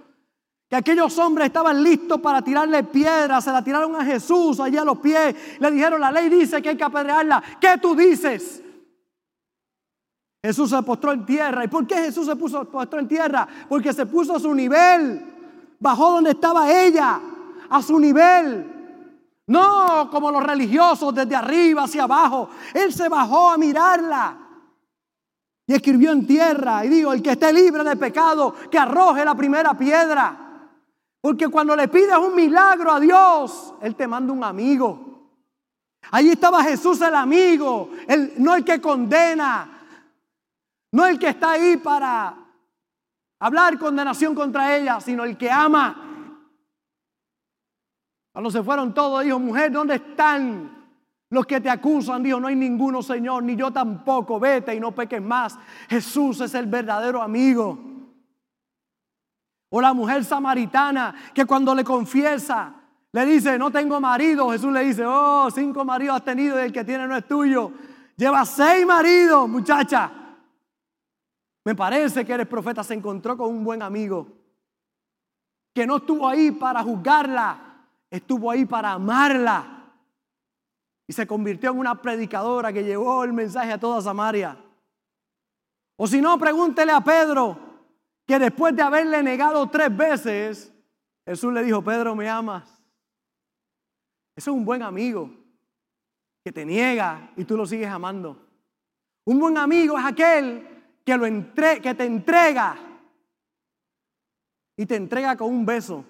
[0.69, 4.87] Que aquellos hombres estaban listos para tirarle piedras, se la tiraron a Jesús allá a
[4.87, 5.37] los pies.
[5.61, 7.41] Le dijeron, la ley dice que hay que apedrearla.
[7.61, 8.61] ¿Qué tú dices?
[10.45, 11.65] Jesús se postró en tierra.
[11.65, 13.47] ¿Y por qué Jesús se puso, postró en tierra?
[13.69, 15.38] Porque se puso a su nivel
[15.79, 17.21] bajó donde estaba ella,
[17.71, 18.75] a su nivel.
[19.47, 22.51] No como los religiosos desde arriba hacia abajo.
[22.75, 24.37] Él se bajó a mirarla.
[25.67, 29.35] Y escribió en tierra y dijo, el que esté libre de pecado, que arroje la
[29.35, 30.69] primera piedra.
[31.21, 35.09] Porque cuando le pides un milagro a Dios, Él te manda un amigo.
[36.11, 39.83] Allí estaba Jesús el amigo, el, no el que condena,
[40.93, 42.38] no el que está ahí para
[43.41, 46.05] hablar condenación contra ella, sino el que ama.
[48.33, 50.93] Cuando se fueron todos, dijo, mujer, ¿dónde están
[51.31, 52.23] los que te acusan?
[52.23, 55.59] Dijo, no hay ninguno, Señor, ni yo tampoco, vete y no peques más.
[55.89, 57.79] Jesús es el verdadero amigo.
[59.71, 62.75] O la mujer samaritana que cuando le confiesa
[63.13, 64.51] le dice, no tengo marido.
[64.51, 67.73] Jesús le dice, oh, cinco maridos has tenido y el que tiene no es tuyo.
[68.17, 70.11] Lleva seis maridos, muchacha.
[71.69, 72.83] Me parece que eres profeta.
[72.83, 74.27] Se encontró con un buen amigo
[75.75, 79.93] que no estuvo ahí para juzgarla, estuvo ahí para amarla.
[81.07, 84.57] Y se convirtió en una predicadora que llevó el mensaje a toda Samaria.
[85.97, 87.59] O si no, pregúntele a Pedro,
[88.27, 90.73] que después de haberle negado tres veces,
[91.27, 92.65] Jesús le dijo, Pedro, ¿me amas?
[94.35, 95.31] Ese es un buen amigo
[96.43, 98.43] que te niega y tú lo sigues amando.
[99.27, 100.78] Un buen amigo es aquel
[101.09, 101.25] que, lo
[101.81, 102.77] que te entrega
[104.77, 106.05] y te entrega con un beso.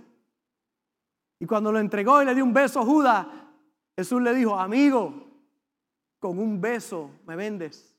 [1.39, 3.27] Y cuando lo entregó y le dio un beso a Judas,
[3.97, 5.25] Jesús le dijo, amigo,
[6.19, 7.97] con un beso me vendes.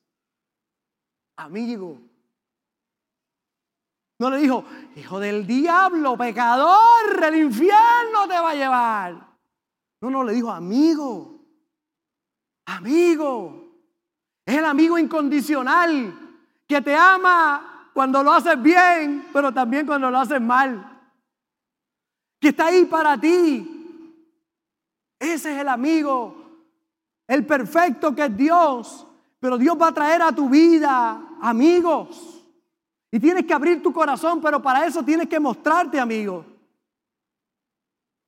[1.38, 1.98] Amigo.
[4.20, 4.66] No le dijo,
[4.98, 9.38] hijo del diablo, pecador, el infierno te va a llevar.
[10.02, 11.40] No, no, le dijo, amigo,
[12.66, 13.70] amigo.
[14.46, 16.29] Es el amigo incondicional
[16.70, 21.02] que te ama cuando lo haces bien, pero también cuando lo haces mal.
[22.40, 23.76] Que está ahí para ti.
[25.18, 26.62] Ese es el amigo,
[27.28, 29.08] el perfecto que es Dios.
[29.40, 32.46] Pero Dios va a traer a tu vida amigos
[33.12, 36.46] y tienes que abrir tu corazón, pero para eso tienes que mostrarte amigo.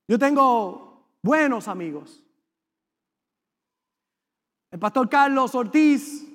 [0.08, 2.24] Yo tengo buenos amigos.
[4.72, 6.31] El pastor Carlos Ortiz,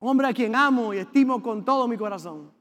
[0.00, 2.52] hombre a quien amo y estimo con todo mi corazón,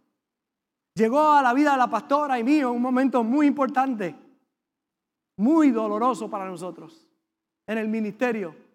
[0.93, 4.15] llegó a la vida de la pastora y mío un momento muy importante,
[5.37, 7.07] muy doloroso para nosotros,
[7.67, 8.69] en el ministerio.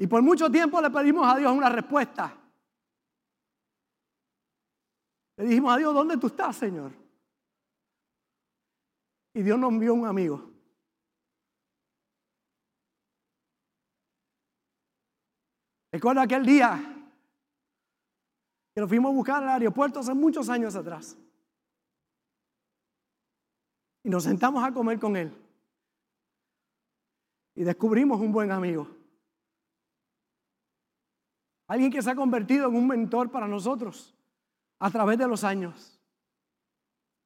[0.00, 2.34] Y por mucho tiempo le pedimos a Dios una respuesta.
[5.36, 6.92] Le dijimos a Dios, ¿dónde tú estás, Señor?
[9.34, 10.49] Y Dios nos envió un amigo.
[15.92, 16.78] Recuerdo aquel día
[18.74, 21.16] que nos fuimos a buscar al aeropuerto hace muchos años atrás.
[24.04, 25.32] Y nos sentamos a comer con él.
[27.54, 28.88] Y descubrimos un buen amigo.
[31.66, 34.16] Alguien que se ha convertido en un mentor para nosotros
[34.78, 36.00] a través de los años.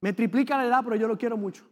[0.00, 1.64] Me triplica la edad, pero yo lo quiero mucho.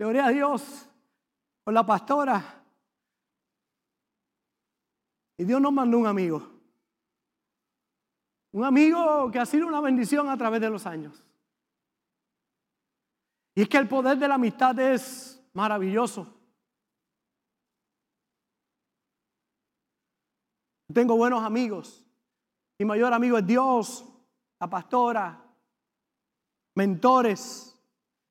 [0.00, 0.88] Gloria a Dios
[1.62, 2.64] por la pastora.
[5.36, 6.42] Y Dios nos mandó un amigo.
[8.52, 11.22] Un amigo que ha sido una bendición a través de los años.
[13.54, 16.34] Y es que el poder de la amistad es maravilloso.
[20.94, 22.02] Tengo buenos amigos.
[22.78, 24.06] Mi mayor amigo es Dios,
[24.58, 25.44] la pastora,
[26.74, 27.69] mentores.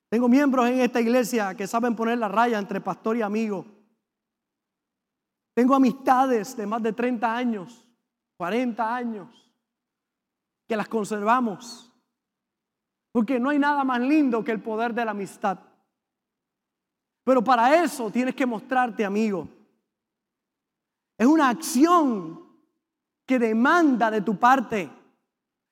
[0.09, 3.65] Tengo miembros en esta iglesia que saben poner la raya entre pastor y amigo.
[5.53, 7.87] Tengo amistades de más de 30 años,
[8.37, 9.53] 40 años,
[10.67, 11.93] que las conservamos.
[13.11, 15.59] Porque no hay nada más lindo que el poder de la amistad.
[17.23, 19.47] Pero para eso tienes que mostrarte amigo.
[21.17, 22.47] Es una acción
[23.27, 24.89] que demanda de tu parte.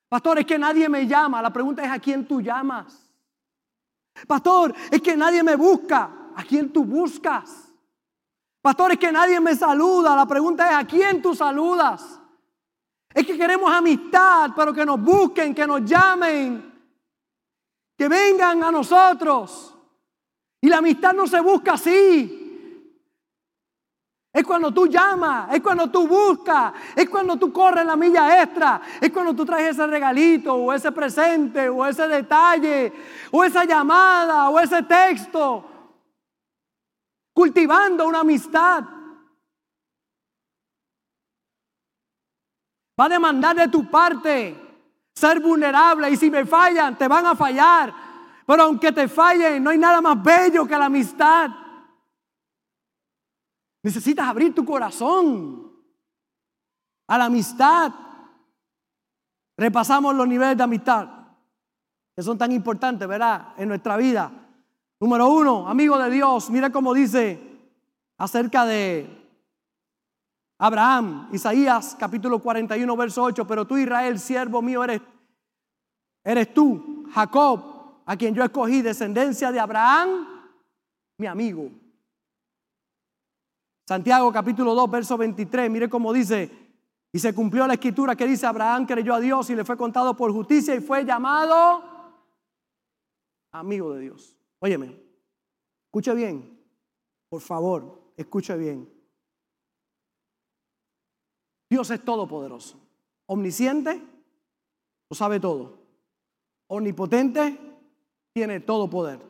[0.10, 1.42] Pastor, es que nadie me llama.
[1.42, 3.07] La pregunta es a quién tú llamas.
[4.26, 6.32] Pastor, es que nadie me busca.
[6.36, 7.72] ¿A quién tú buscas?
[8.62, 10.16] Pastor, es que nadie me saluda.
[10.16, 12.20] La pregunta es a quién tú saludas.
[13.14, 16.74] Es que queremos amistad, pero que nos busquen, que nos llamen,
[17.98, 19.76] que vengan a nosotros.
[20.62, 22.47] Y la amistad no se busca así.
[24.38, 28.80] Es cuando tú llamas, es cuando tú buscas, es cuando tú corres la milla extra,
[29.02, 32.94] es cuando tú traes ese regalito o ese presente o ese detalle
[33.32, 35.66] o esa llamada o ese texto,
[37.34, 38.84] cultivando una amistad.
[43.00, 44.56] Va a demandar de tu parte
[45.16, 47.92] ser vulnerable y si me fallan, te van a fallar.
[48.46, 51.50] Pero aunque te fallen, no hay nada más bello que la amistad.
[53.84, 55.72] Necesitas abrir tu corazón
[57.08, 57.94] a la amistad.
[59.58, 61.10] Repasamos los niveles de amistad
[62.16, 63.54] que son tan importantes, ¿verdad?
[63.58, 64.32] En nuestra vida.
[65.00, 66.50] Número uno, amigo de Dios.
[66.50, 67.40] Mira cómo dice
[68.18, 69.08] acerca de
[70.60, 73.46] Abraham, Isaías capítulo 41, verso 8.
[73.46, 75.02] Pero tú, Israel, siervo mío, eres,
[76.24, 80.26] eres tú, Jacob a quien yo escogí, descendencia de Abraham,
[81.18, 81.70] mi amigo.
[83.88, 86.52] Santiago capítulo 2, verso 23, mire cómo dice,
[87.14, 90.14] Y se cumplió la escritura que dice, Abraham creyó a Dios y le fue contado
[90.14, 91.84] por justicia y fue llamado
[93.54, 94.38] amigo de Dios.
[94.60, 95.00] Óyeme,
[95.86, 96.62] escuche bien,
[97.30, 98.92] por favor, escuche bien.
[101.70, 102.78] Dios es todopoderoso,
[103.28, 104.02] omnisciente,
[105.10, 105.80] lo sabe todo,
[106.68, 107.58] omnipotente,
[108.34, 109.22] tiene todo poder,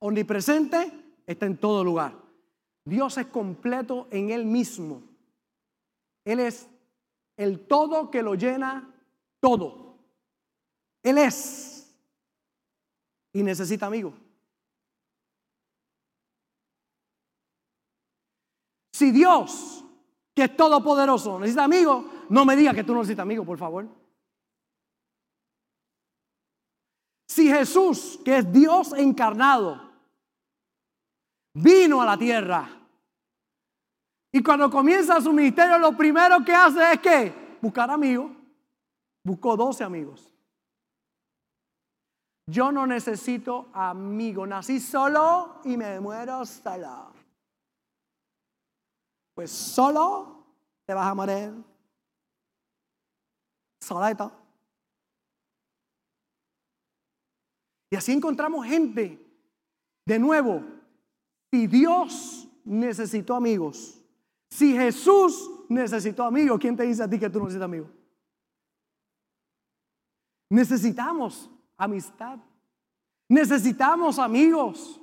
[0.00, 2.21] omnipresente, está en todo lugar.
[2.84, 5.02] Dios es completo en Él mismo.
[6.24, 6.68] Él es
[7.36, 8.92] el todo que lo llena
[9.40, 9.96] todo.
[11.02, 11.94] Él es.
[13.32, 14.14] Y necesita amigos.
[18.92, 19.84] Si Dios,
[20.34, 23.88] que es todopoderoso, necesita amigos, no me diga que tú no necesitas amigos, por favor.
[27.26, 29.91] Si Jesús, que es Dios encarnado,
[31.54, 32.82] vino a la tierra
[34.34, 38.32] y cuando comienza su ministerio, lo primero que hace es que buscar amigos.
[39.22, 40.34] Buscó 12 amigos.
[42.46, 44.48] Yo no necesito amigos.
[44.48, 47.12] Nací solo y me muero solo.
[49.34, 50.46] Pues solo
[50.86, 51.52] te vas a morir.
[53.80, 54.32] Solito.
[57.90, 59.18] Y así encontramos gente.
[60.06, 60.64] De nuevo,
[61.52, 64.02] si Dios necesitó amigos,
[64.48, 67.90] si Jesús necesitó amigos, ¿quién te dice a ti que tú no necesitas amigos?
[70.48, 72.38] Necesitamos amistad.
[73.28, 75.00] Necesitamos amigos.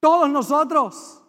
[0.00, 1.22] Todos nosotros.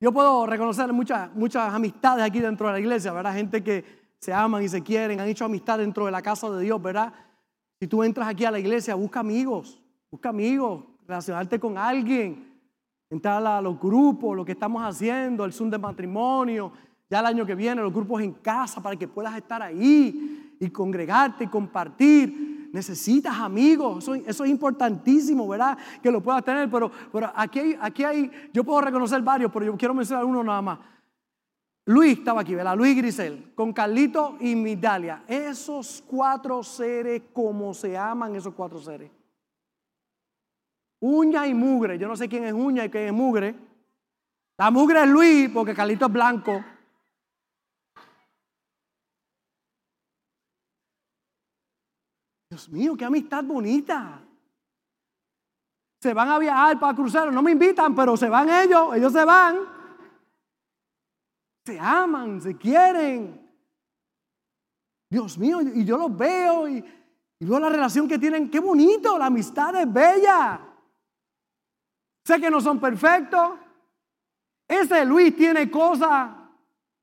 [0.00, 3.34] Yo puedo reconocer muchas, muchas amistades aquí dentro de la iglesia, ¿verdad?
[3.34, 3.84] Gente que
[4.20, 7.12] se aman y se quieren, han hecho amistad dentro de la casa de Dios, ¿verdad?
[7.80, 12.46] Si tú entras aquí a la iglesia, busca amigos, busca amigos, relacionarte con alguien
[13.10, 16.70] entrar a los grupos, lo que estamos haciendo, el Zoom de matrimonio,
[17.08, 20.68] ya el año que viene los grupos en casa para que puedas estar ahí y
[20.68, 22.68] congregarte y compartir.
[22.70, 25.78] Necesitas amigos, eso, es importantísimo, ¿verdad?
[26.02, 26.92] Que lo puedas tener, pero,
[27.34, 30.78] aquí, hay, aquí hay, yo puedo reconocer varios, pero yo quiero mencionar uno nada más.
[31.86, 32.76] Luis estaba aquí, ¿verdad?
[32.76, 35.24] Luis Grisel, con Carlito y Midalia.
[35.26, 39.10] Esos cuatro seres, como se aman esos cuatro seres.
[41.00, 41.98] Uña y mugre.
[41.98, 43.54] Yo no sé quién es uña y quién es mugre.
[44.58, 46.64] La mugre es Luis porque Carlito es blanco.
[52.50, 54.20] Dios mío, qué amistad bonita.
[56.00, 57.32] Se van a viajar para cruzar.
[57.32, 58.96] No me invitan, pero se van ellos.
[58.96, 59.58] Ellos se van.
[61.64, 63.48] Se aman, se quieren.
[65.10, 66.84] Dios mío, y yo los veo y,
[67.38, 68.50] y veo la relación que tienen.
[68.50, 70.67] Qué bonito, la amistad es bella.
[72.28, 73.58] Sé que no son perfectos.
[74.68, 76.28] Ese Luis tiene cosas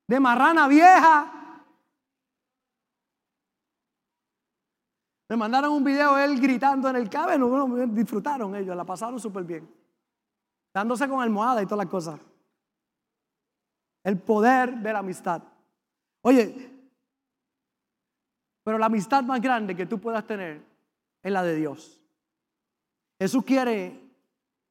[0.08, 1.64] de marrana vieja.
[5.28, 7.48] Me mandaron un video de él gritando en el cabello.
[7.48, 9.68] Bueno, disfrutaron ellos, la pasaron súper bien.
[10.72, 12.20] Dándose con almohada y todas las cosas.
[14.04, 15.42] El poder de la amistad.
[16.22, 16.72] Oye,
[18.64, 20.64] pero la amistad más grande que tú puedas tener
[21.24, 22.00] es la de Dios.
[23.18, 24.05] Jesús quiere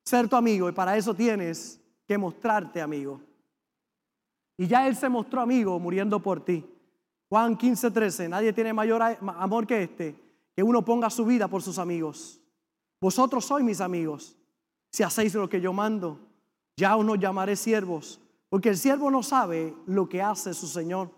[0.05, 3.20] ser tu amigo y para eso tienes que mostrarte amigo.
[4.57, 6.64] Y ya Él se mostró amigo muriendo por ti.
[7.28, 10.14] Juan 15, 13, nadie tiene mayor amor que este,
[10.55, 12.40] que uno ponga su vida por sus amigos.
[13.00, 14.36] Vosotros sois mis amigos,
[14.90, 16.20] si hacéis lo que yo mando.
[16.76, 21.11] Ya os no llamaré siervos, porque el siervo no sabe lo que hace su Señor.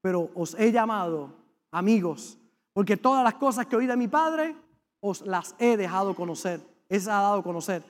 [0.00, 1.34] Pero os he llamado
[1.70, 2.38] amigos,
[2.72, 4.56] porque todas las cosas que oí de mi Padre
[5.00, 7.82] os las he dejado conocer, es ha dado conocer.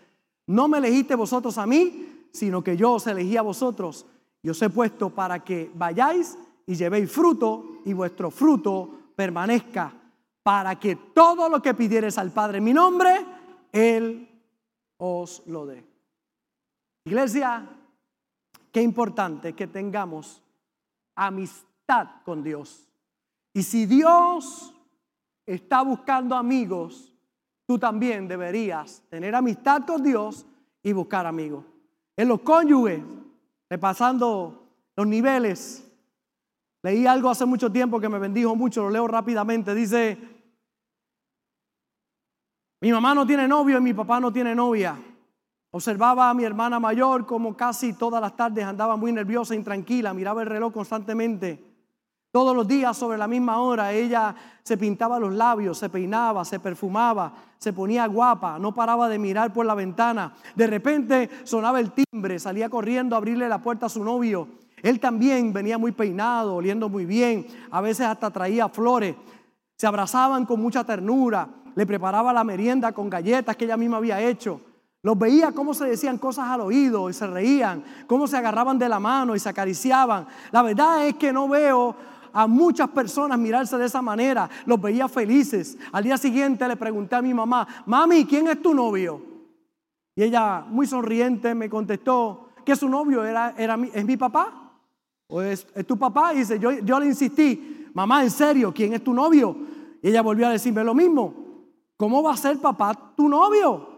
[0.46, 4.06] No me elegiste vosotros a mí, sino que yo os elegí a vosotros
[4.42, 9.92] y os he puesto para que vayáis y llevéis fruto y vuestro fruto permanezca,
[10.42, 13.26] para que todo lo que pidieres al Padre en mi nombre,
[13.72, 14.28] Él
[14.98, 15.84] os lo dé.
[17.04, 17.68] Iglesia,
[18.70, 20.42] qué importante que tengamos
[21.14, 22.88] amistad con Dios.
[23.52, 24.74] Y si Dios
[25.46, 27.15] está buscando amigos,
[27.66, 30.46] tú también deberías tener amistad con Dios
[30.82, 31.64] y buscar amigos.
[32.16, 33.02] En los cónyuges,
[33.68, 35.86] repasando los niveles,
[36.82, 39.74] leí algo hace mucho tiempo que me bendijo mucho, lo leo rápidamente.
[39.74, 40.16] Dice,
[42.80, 44.96] mi mamá no tiene novio y mi papá no tiene novia.
[45.72, 50.42] Observaba a mi hermana mayor como casi todas las tardes andaba muy nerviosa, intranquila, miraba
[50.42, 51.65] el reloj constantemente.
[52.36, 56.60] Todos los días sobre la misma hora ella se pintaba los labios, se peinaba, se
[56.60, 60.34] perfumaba, se ponía guapa, no paraba de mirar por la ventana.
[60.54, 64.48] De repente sonaba el timbre, salía corriendo a abrirle la puerta a su novio.
[64.82, 69.16] Él también venía muy peinado, oliendo muy bien, a veces hasta traía flores.
[69.74, 74.20] Se abrazaban con mucha ternura, le preparaba la merienda con galletas que ella misma había
[74.20, 74.60] hecho.
[75.02, 78.90] Los veía cómo se decían cosas al oído y se reían, cómo se agarraban de
[78.90, 80.26] la mano y se acariciaban.
[80.50, 81.96] La verdad es que no veo
[82.36, 84.48] a muchas personas mirarse de esa manera.
[84.66, 85.78] Los veía felices.
[85.90, 89.22] Al día siguiente le pregunté a mi mamá, mami, ¿quién es tu novio?
[90.14, 94.74] Y ella, muy sonriente, me contestó que su novio era, era es mi papá.
[95.28, 96.34] ¿O es, tu papá?
[96.34, 99.56] Y dice, yo, yo le insistí, mamá, en serio, ¿quién es tu novio?
[100.02, 101.32] Y ella volvió a decirme lo mismo.
[101.96, 103.96] ¿Cómo va a ser papá tu novio?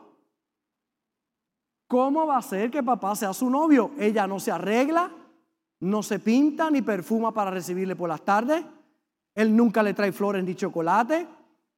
[1.89, 3.91] ¿Cómo va a ser que papá sea su novio?
[3.99, 5.11] Ella no se arregla,
[5.81, 8.65] no se pinta ni perfuma para recibirle por las tardes.
[9.35, 11.27] Él nunca le trae flores ni chocolate.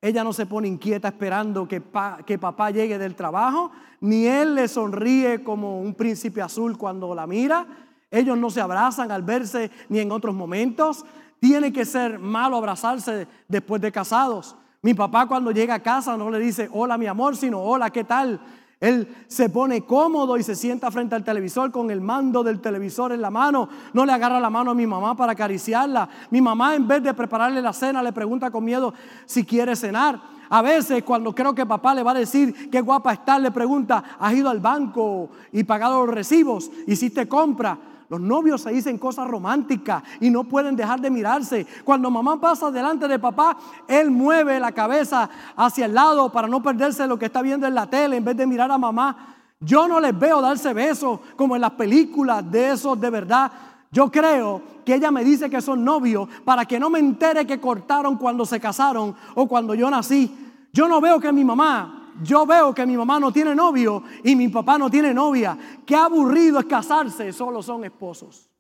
[0.01, 1.83] Ella no se pone inquieta esperando que,
[2.25, 3.71] que, papá llegue del trabajo,
[4.01, 7.67] ni él le sonríe como un príncipe azul cuando la mira.
[8.11, 11.05] Ellos no se abrazan al verse ni en otros momentos.
[11.39, 14.57] Tiene que ser malo abrazarse después de casados.
[14.81, 18.05] Mi papá cuando llega a casa no le dice hola mi amor, sino hola, ¿qué
[18.05, 18.41] tal?
[18.81, 23.13] Él se pone cómodo y se sienta frente al televisor con el mando del televisor
[23.13, 23.69] en la mano.
[23.93, 26.09] No le agarra la mano a mi mamá para acariciarla.
[26.31, 28.95] Mi mamá en vez de prepararle la cena le pregunta con miedo
[29.27, 30.19] si quiere cenar.
[30.49, 34.03] A veces cuando creo que papá le va a decir qué guapa está, le pregunta,
[34.19, 36.71] ¿has ido al banco y pagado los recibos?
[36.87, 37.79] ¿Hiciste compra?
[38.11, 41.65] Los novios se dicen cosas románticas y no pueden dejar de mirarse.
[41.85, 43.57] Cuando mamá pasa delante de papá,
[43.87, 47.75] él mueve la cabeza hacia el lado para no perderse lo que está viendo en
[47.77, 49.37] la tele en vez de mirar a mamá.
[49.61, 53.53] Yo no les veo darse besos como en las películas de esos de verdad.
[53.93, 57.61] Yo creo que ella me dice que son novios para que no me entere que
[57.61, 60.37] cortaron cuando se casaron o cuando yo nací.
[60.73, 64.37] Yo no veo que mi mamá yo veo que mi mamá no tiene novio y
[64.37, 65.57] mi papá no tiene novia.
[65.87, 68.51] Qué aburrido es casarse, solo son esposos.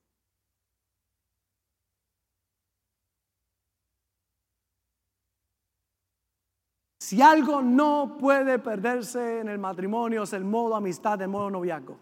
[7.11, 11.98] Si algo no puede perderse en el matrimonio es el modo amistad, el modo noviazgo.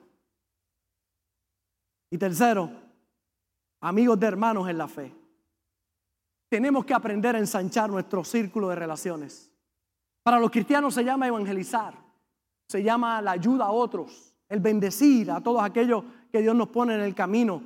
[2.10, 2.70] Y tercero,
[3.80, 5.14] amigos de hermanos en la fe.
[6.50, 9.47] Tenemos que aprender a ensanchar nuestro círculo de relaciones.
[10.28, 11.94] Para los cristianos se llama evangelizar,
[12.68, 16.94] se llama la ayuda a otros, el bendecir a todos aquellos que Dios nos pone
[16.96, 17.62] en el camino.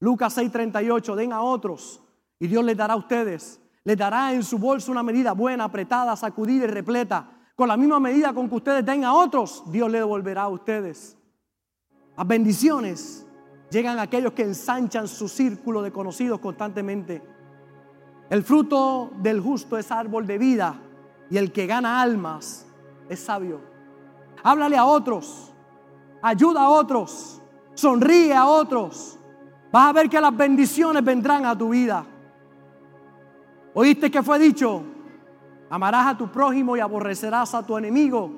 [0.00, 2.00] Lucas 6:38, den a otros
[2.38, 3.60] y Dios les dará a ustedes.
[3.84, 7.28] Les dará en su bolso una medida buena, apretada, sacudida y repleta.
[7.54, 11.14] Con la misma medida con que ustedes den a otros, Dios le devolverá a ustedes.
[12.16, 13.26] Las bendiciones
[13.70, 17.20] llegan a aquellos que ensanchan su círculo de conocidos constantemente.
[18.30, 20.84] El fruto del justo es árbol de vida
[21.30, 22.66] y el que gana almas
[23.08, 23.60] es sabio.
[24.42, 25.52] Háblale a otros,
[26.22, 27.40] ayuda a otros,
[27.74, 29.18] sonríe a otros.
[29.70, 32.04] Vas a ver que las bendiciones vendrán a tu vida.
[33.74, 34.82] ¿Oíste que fue dicho?
[35.70, 38.30] Amarás a tu prójimo y aborrecerás a tu enemigo.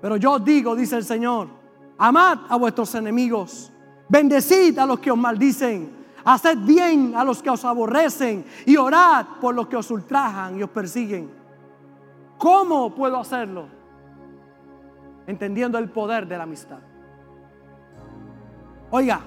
[0.00, 1.48] Pero yo digo, dice el Señor,
[1.98, 3.70] amad a vuestros enemigos,
[4.08, 5.90] bendecid a los que os maldicen,
[6.24, 10.62] haced bien a los que os aborrecen y orad por los que os ultrajan y
[10.62, 11.45] os persiguen
[12.38, 13.66] ¿Cómo puedo hacerlo?
[15.26, 16.78] Entendiendo el poder de la amistad.
[18.90, 19.20] Oiga,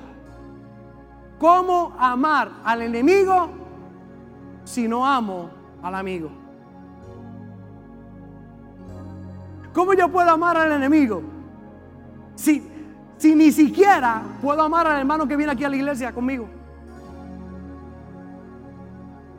[1.37, 3.49] ¿cómo amar al enemigo
[4.63, 5.49] si no amo
[5.81, 6.29] al amigo?
[9.73, 11.21] ¿Cómo yo puedo amar al enemigo
[12.35, 12.63] si,
[13.17, 16.47] si ni siquiera puedo amar al hermano que viene aquí a la iglesia conmigo?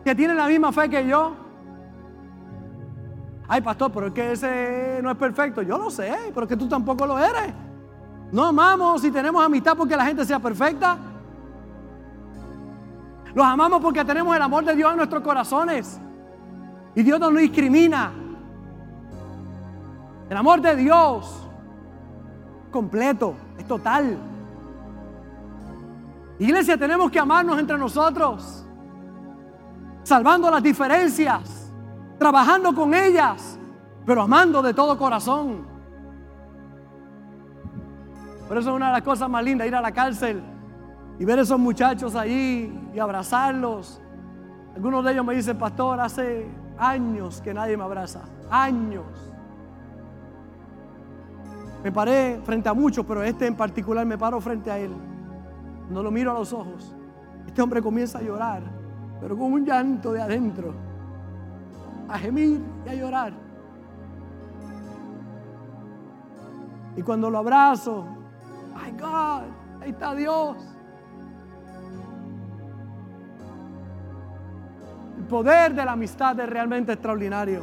[0.05, 1.35] Que tiene la misma fe que yo,
[3.53, 5.61] Ay, pastor, pero es que ese no es perfecto.
[5.61, 7.53] Yo lo sé, pero es que tú tampoco lo eres.
[8.31, 10.97] No amamos si tenemos amistad porque la gente sea perfecta.
[13.35, 16.01] Los amamos porque tenemos el amor de Dios en nuestros corazones.
[16.95, 18.13] Y Dios no nos discrimina.
[20.29, 21.49] El amor de Dios
[22.71, 24.17] completo, es total.
[26.39, 28.65] Iglesia, tenemos que amarnos entre nosotros,
[30.05, 31.60] salvando las diferencias
[32.21, 33.59] trabajando con ellas,
[34.05, 35.67] pero amando de todo corazón.
[38.47, 40.43] Por eso es una de las cosas más lindas, ir a la cárcel
[41.19, 44.03] y ver a esos muchachos allí y abrazarlos.
[44.77, 46.47] Algunos de ellos me dicen, pastor, hace
[46.79, 49.07] años que nadie me abraza, años.
[51.83, 54.93] Me paré frente a muchos, pero este en particular me paro frente a él.
[55.89, 56.95] No lo miro a los ojos.
[57.47, 58.63] Este hombre comienza a llorar,
[59.23, 60.90] pero con un llanto de adentro
[62.11, 63.33] a gemir y a llorar.
[66.97, 68.05] Y cuando lo abrazo,
[68.75, 69.43] my God,
[69.81, 70.57] ahí está Dios.
[75.19, 77.63] El poder de la amistad es realmente extraordinario.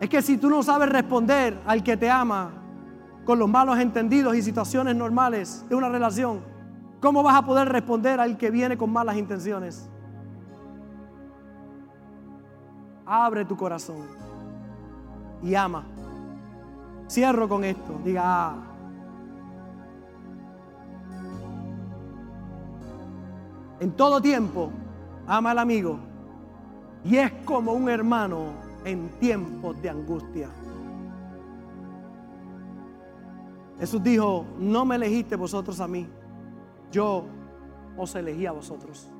[0.00, 2.50] Es que si tú no sabes responder al que te ama
[3.24, 6.40] con los malos entendidos y situaciones normales de una relación,
[7.00, 9.88] ¿cómo vas a poder responder al que viene con malas intenciones?
[13.06, 14.06] Abre tu corazón
[15.42, 15.84] y ama.
[17.08, 18.00] Cierro con esto.
[18.04, 18.66] Diga, ah.
[23.80, 24.70] en todo tiempo,
[25.26, 25.98] ama al amigo
[27.04, 28.46] y es como un hermano
[28.84, 30.48] en tiempos de angustia.
[33.78, 36.08] Jesús dijo, no me elegiste vosotros a mí,
[36.90, 37.26] yo
[37.96, 39.10] os elegí a vosotros.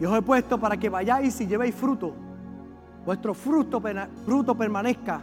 [0.00, 2.12] Y os he puesto para que vayáis y llevéis fruto,
[3.04, 3.82] vuestro fruto,
[4.24, 5.20] fruto permanezca,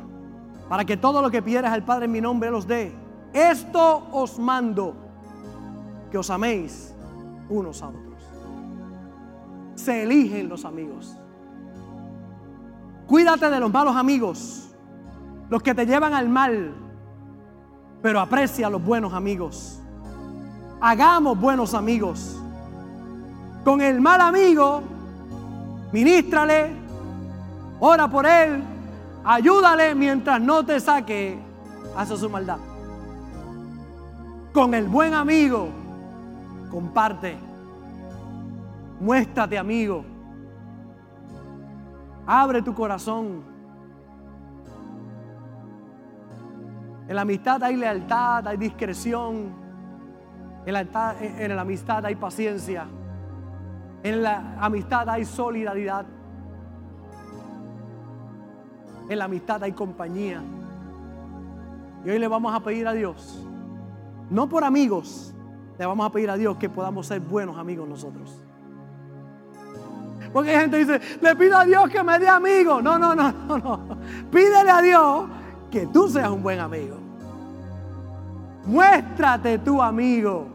[0.68, 2.94] para que todo lo que pidieras al Padre en mi nombre los dé.
[3.34, 4.96] Esto os mando,
[6.12, 6.94] que os améis
[7.50, 8.04] unos a otros.
[9.76, 11.18] Se eligen los amigos.
[13.08, 14.76] Cuídate de los malos amigos,
[15.50, 16.74] los que te llevan al mal,
[18.02, 19.82] pero aprecia los buenos amigos.
[20.82, 22.42] Hagamos buenos amigos.
[23.66, 24.84] Con el mal amigo,
[25.92, 26.72] ministrale,
[27.80, 28.62] ora por él,
[29.24, 31.40] ayúdale mientras no te saque
[31.98, 32.60] hacia su maldad.
[34.54, 35.70] Con el buen amigo,
[36.70, 37.38] comparte.
[39.00, 40.06] Muéstrate amigo.
[42.28, 43.44] Abre tu corazón.
[47.08, 49.56] En la amistad hay lealtad, hay discreción.
[50.68, 52.86] En la, en la amistad hay paciencia.
[54.06, 56.06] En la amistad hay solidaridad.
[59.10, 60.44] En la amistad hay compañía.
[62.06, 63.44] Y hoy le vamos a pedir a Dios,
[64.30, 65.34] no por amigos,
[65.80, 68.40] le vamos a pedir a Dios que podamos ser buenos amigos nosotros.
[70.32, 72.84] Porque hay gente que dice, le pido a Dios que me dé amigos.
[72.84, 73.98] No, no, no, no, no.
[74.30, 75.26] Pídele a Dios
[75.72, 76.98] que tú seas un buen amigo.
[78.68, 80.55] Muéstrate tu amigo.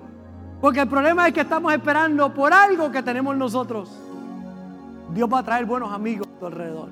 [0.61, 3.89] Porque el problema es que estamos esperando por algo que tenemos nosotros.
[5.15, 6.91] Dios va a traer buenos amigos a tu alrededor.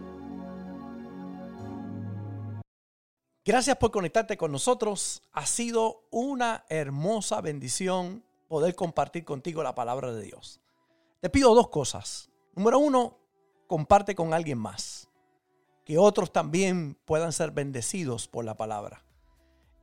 [3.45, 5.23] Gracias por conectarte con nosotros.
[5.33, 10.61] Ha sido una hermosa bendición poder compartir contigo la palabra de Dios.
[11.21, 12.31] Te pido dos cosas.
[12.55, 13.19] Número uno,
[13.67, 15.09] comparte con alguien más.
[15.85, 19.05] Que otros también puedan ser bendecidos por la palabra.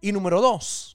[0.02, 0.95] Y número dos,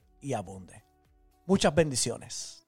[0.21, 0.83] y abunde.
[1.45, 2.60] Muchas bendiciones.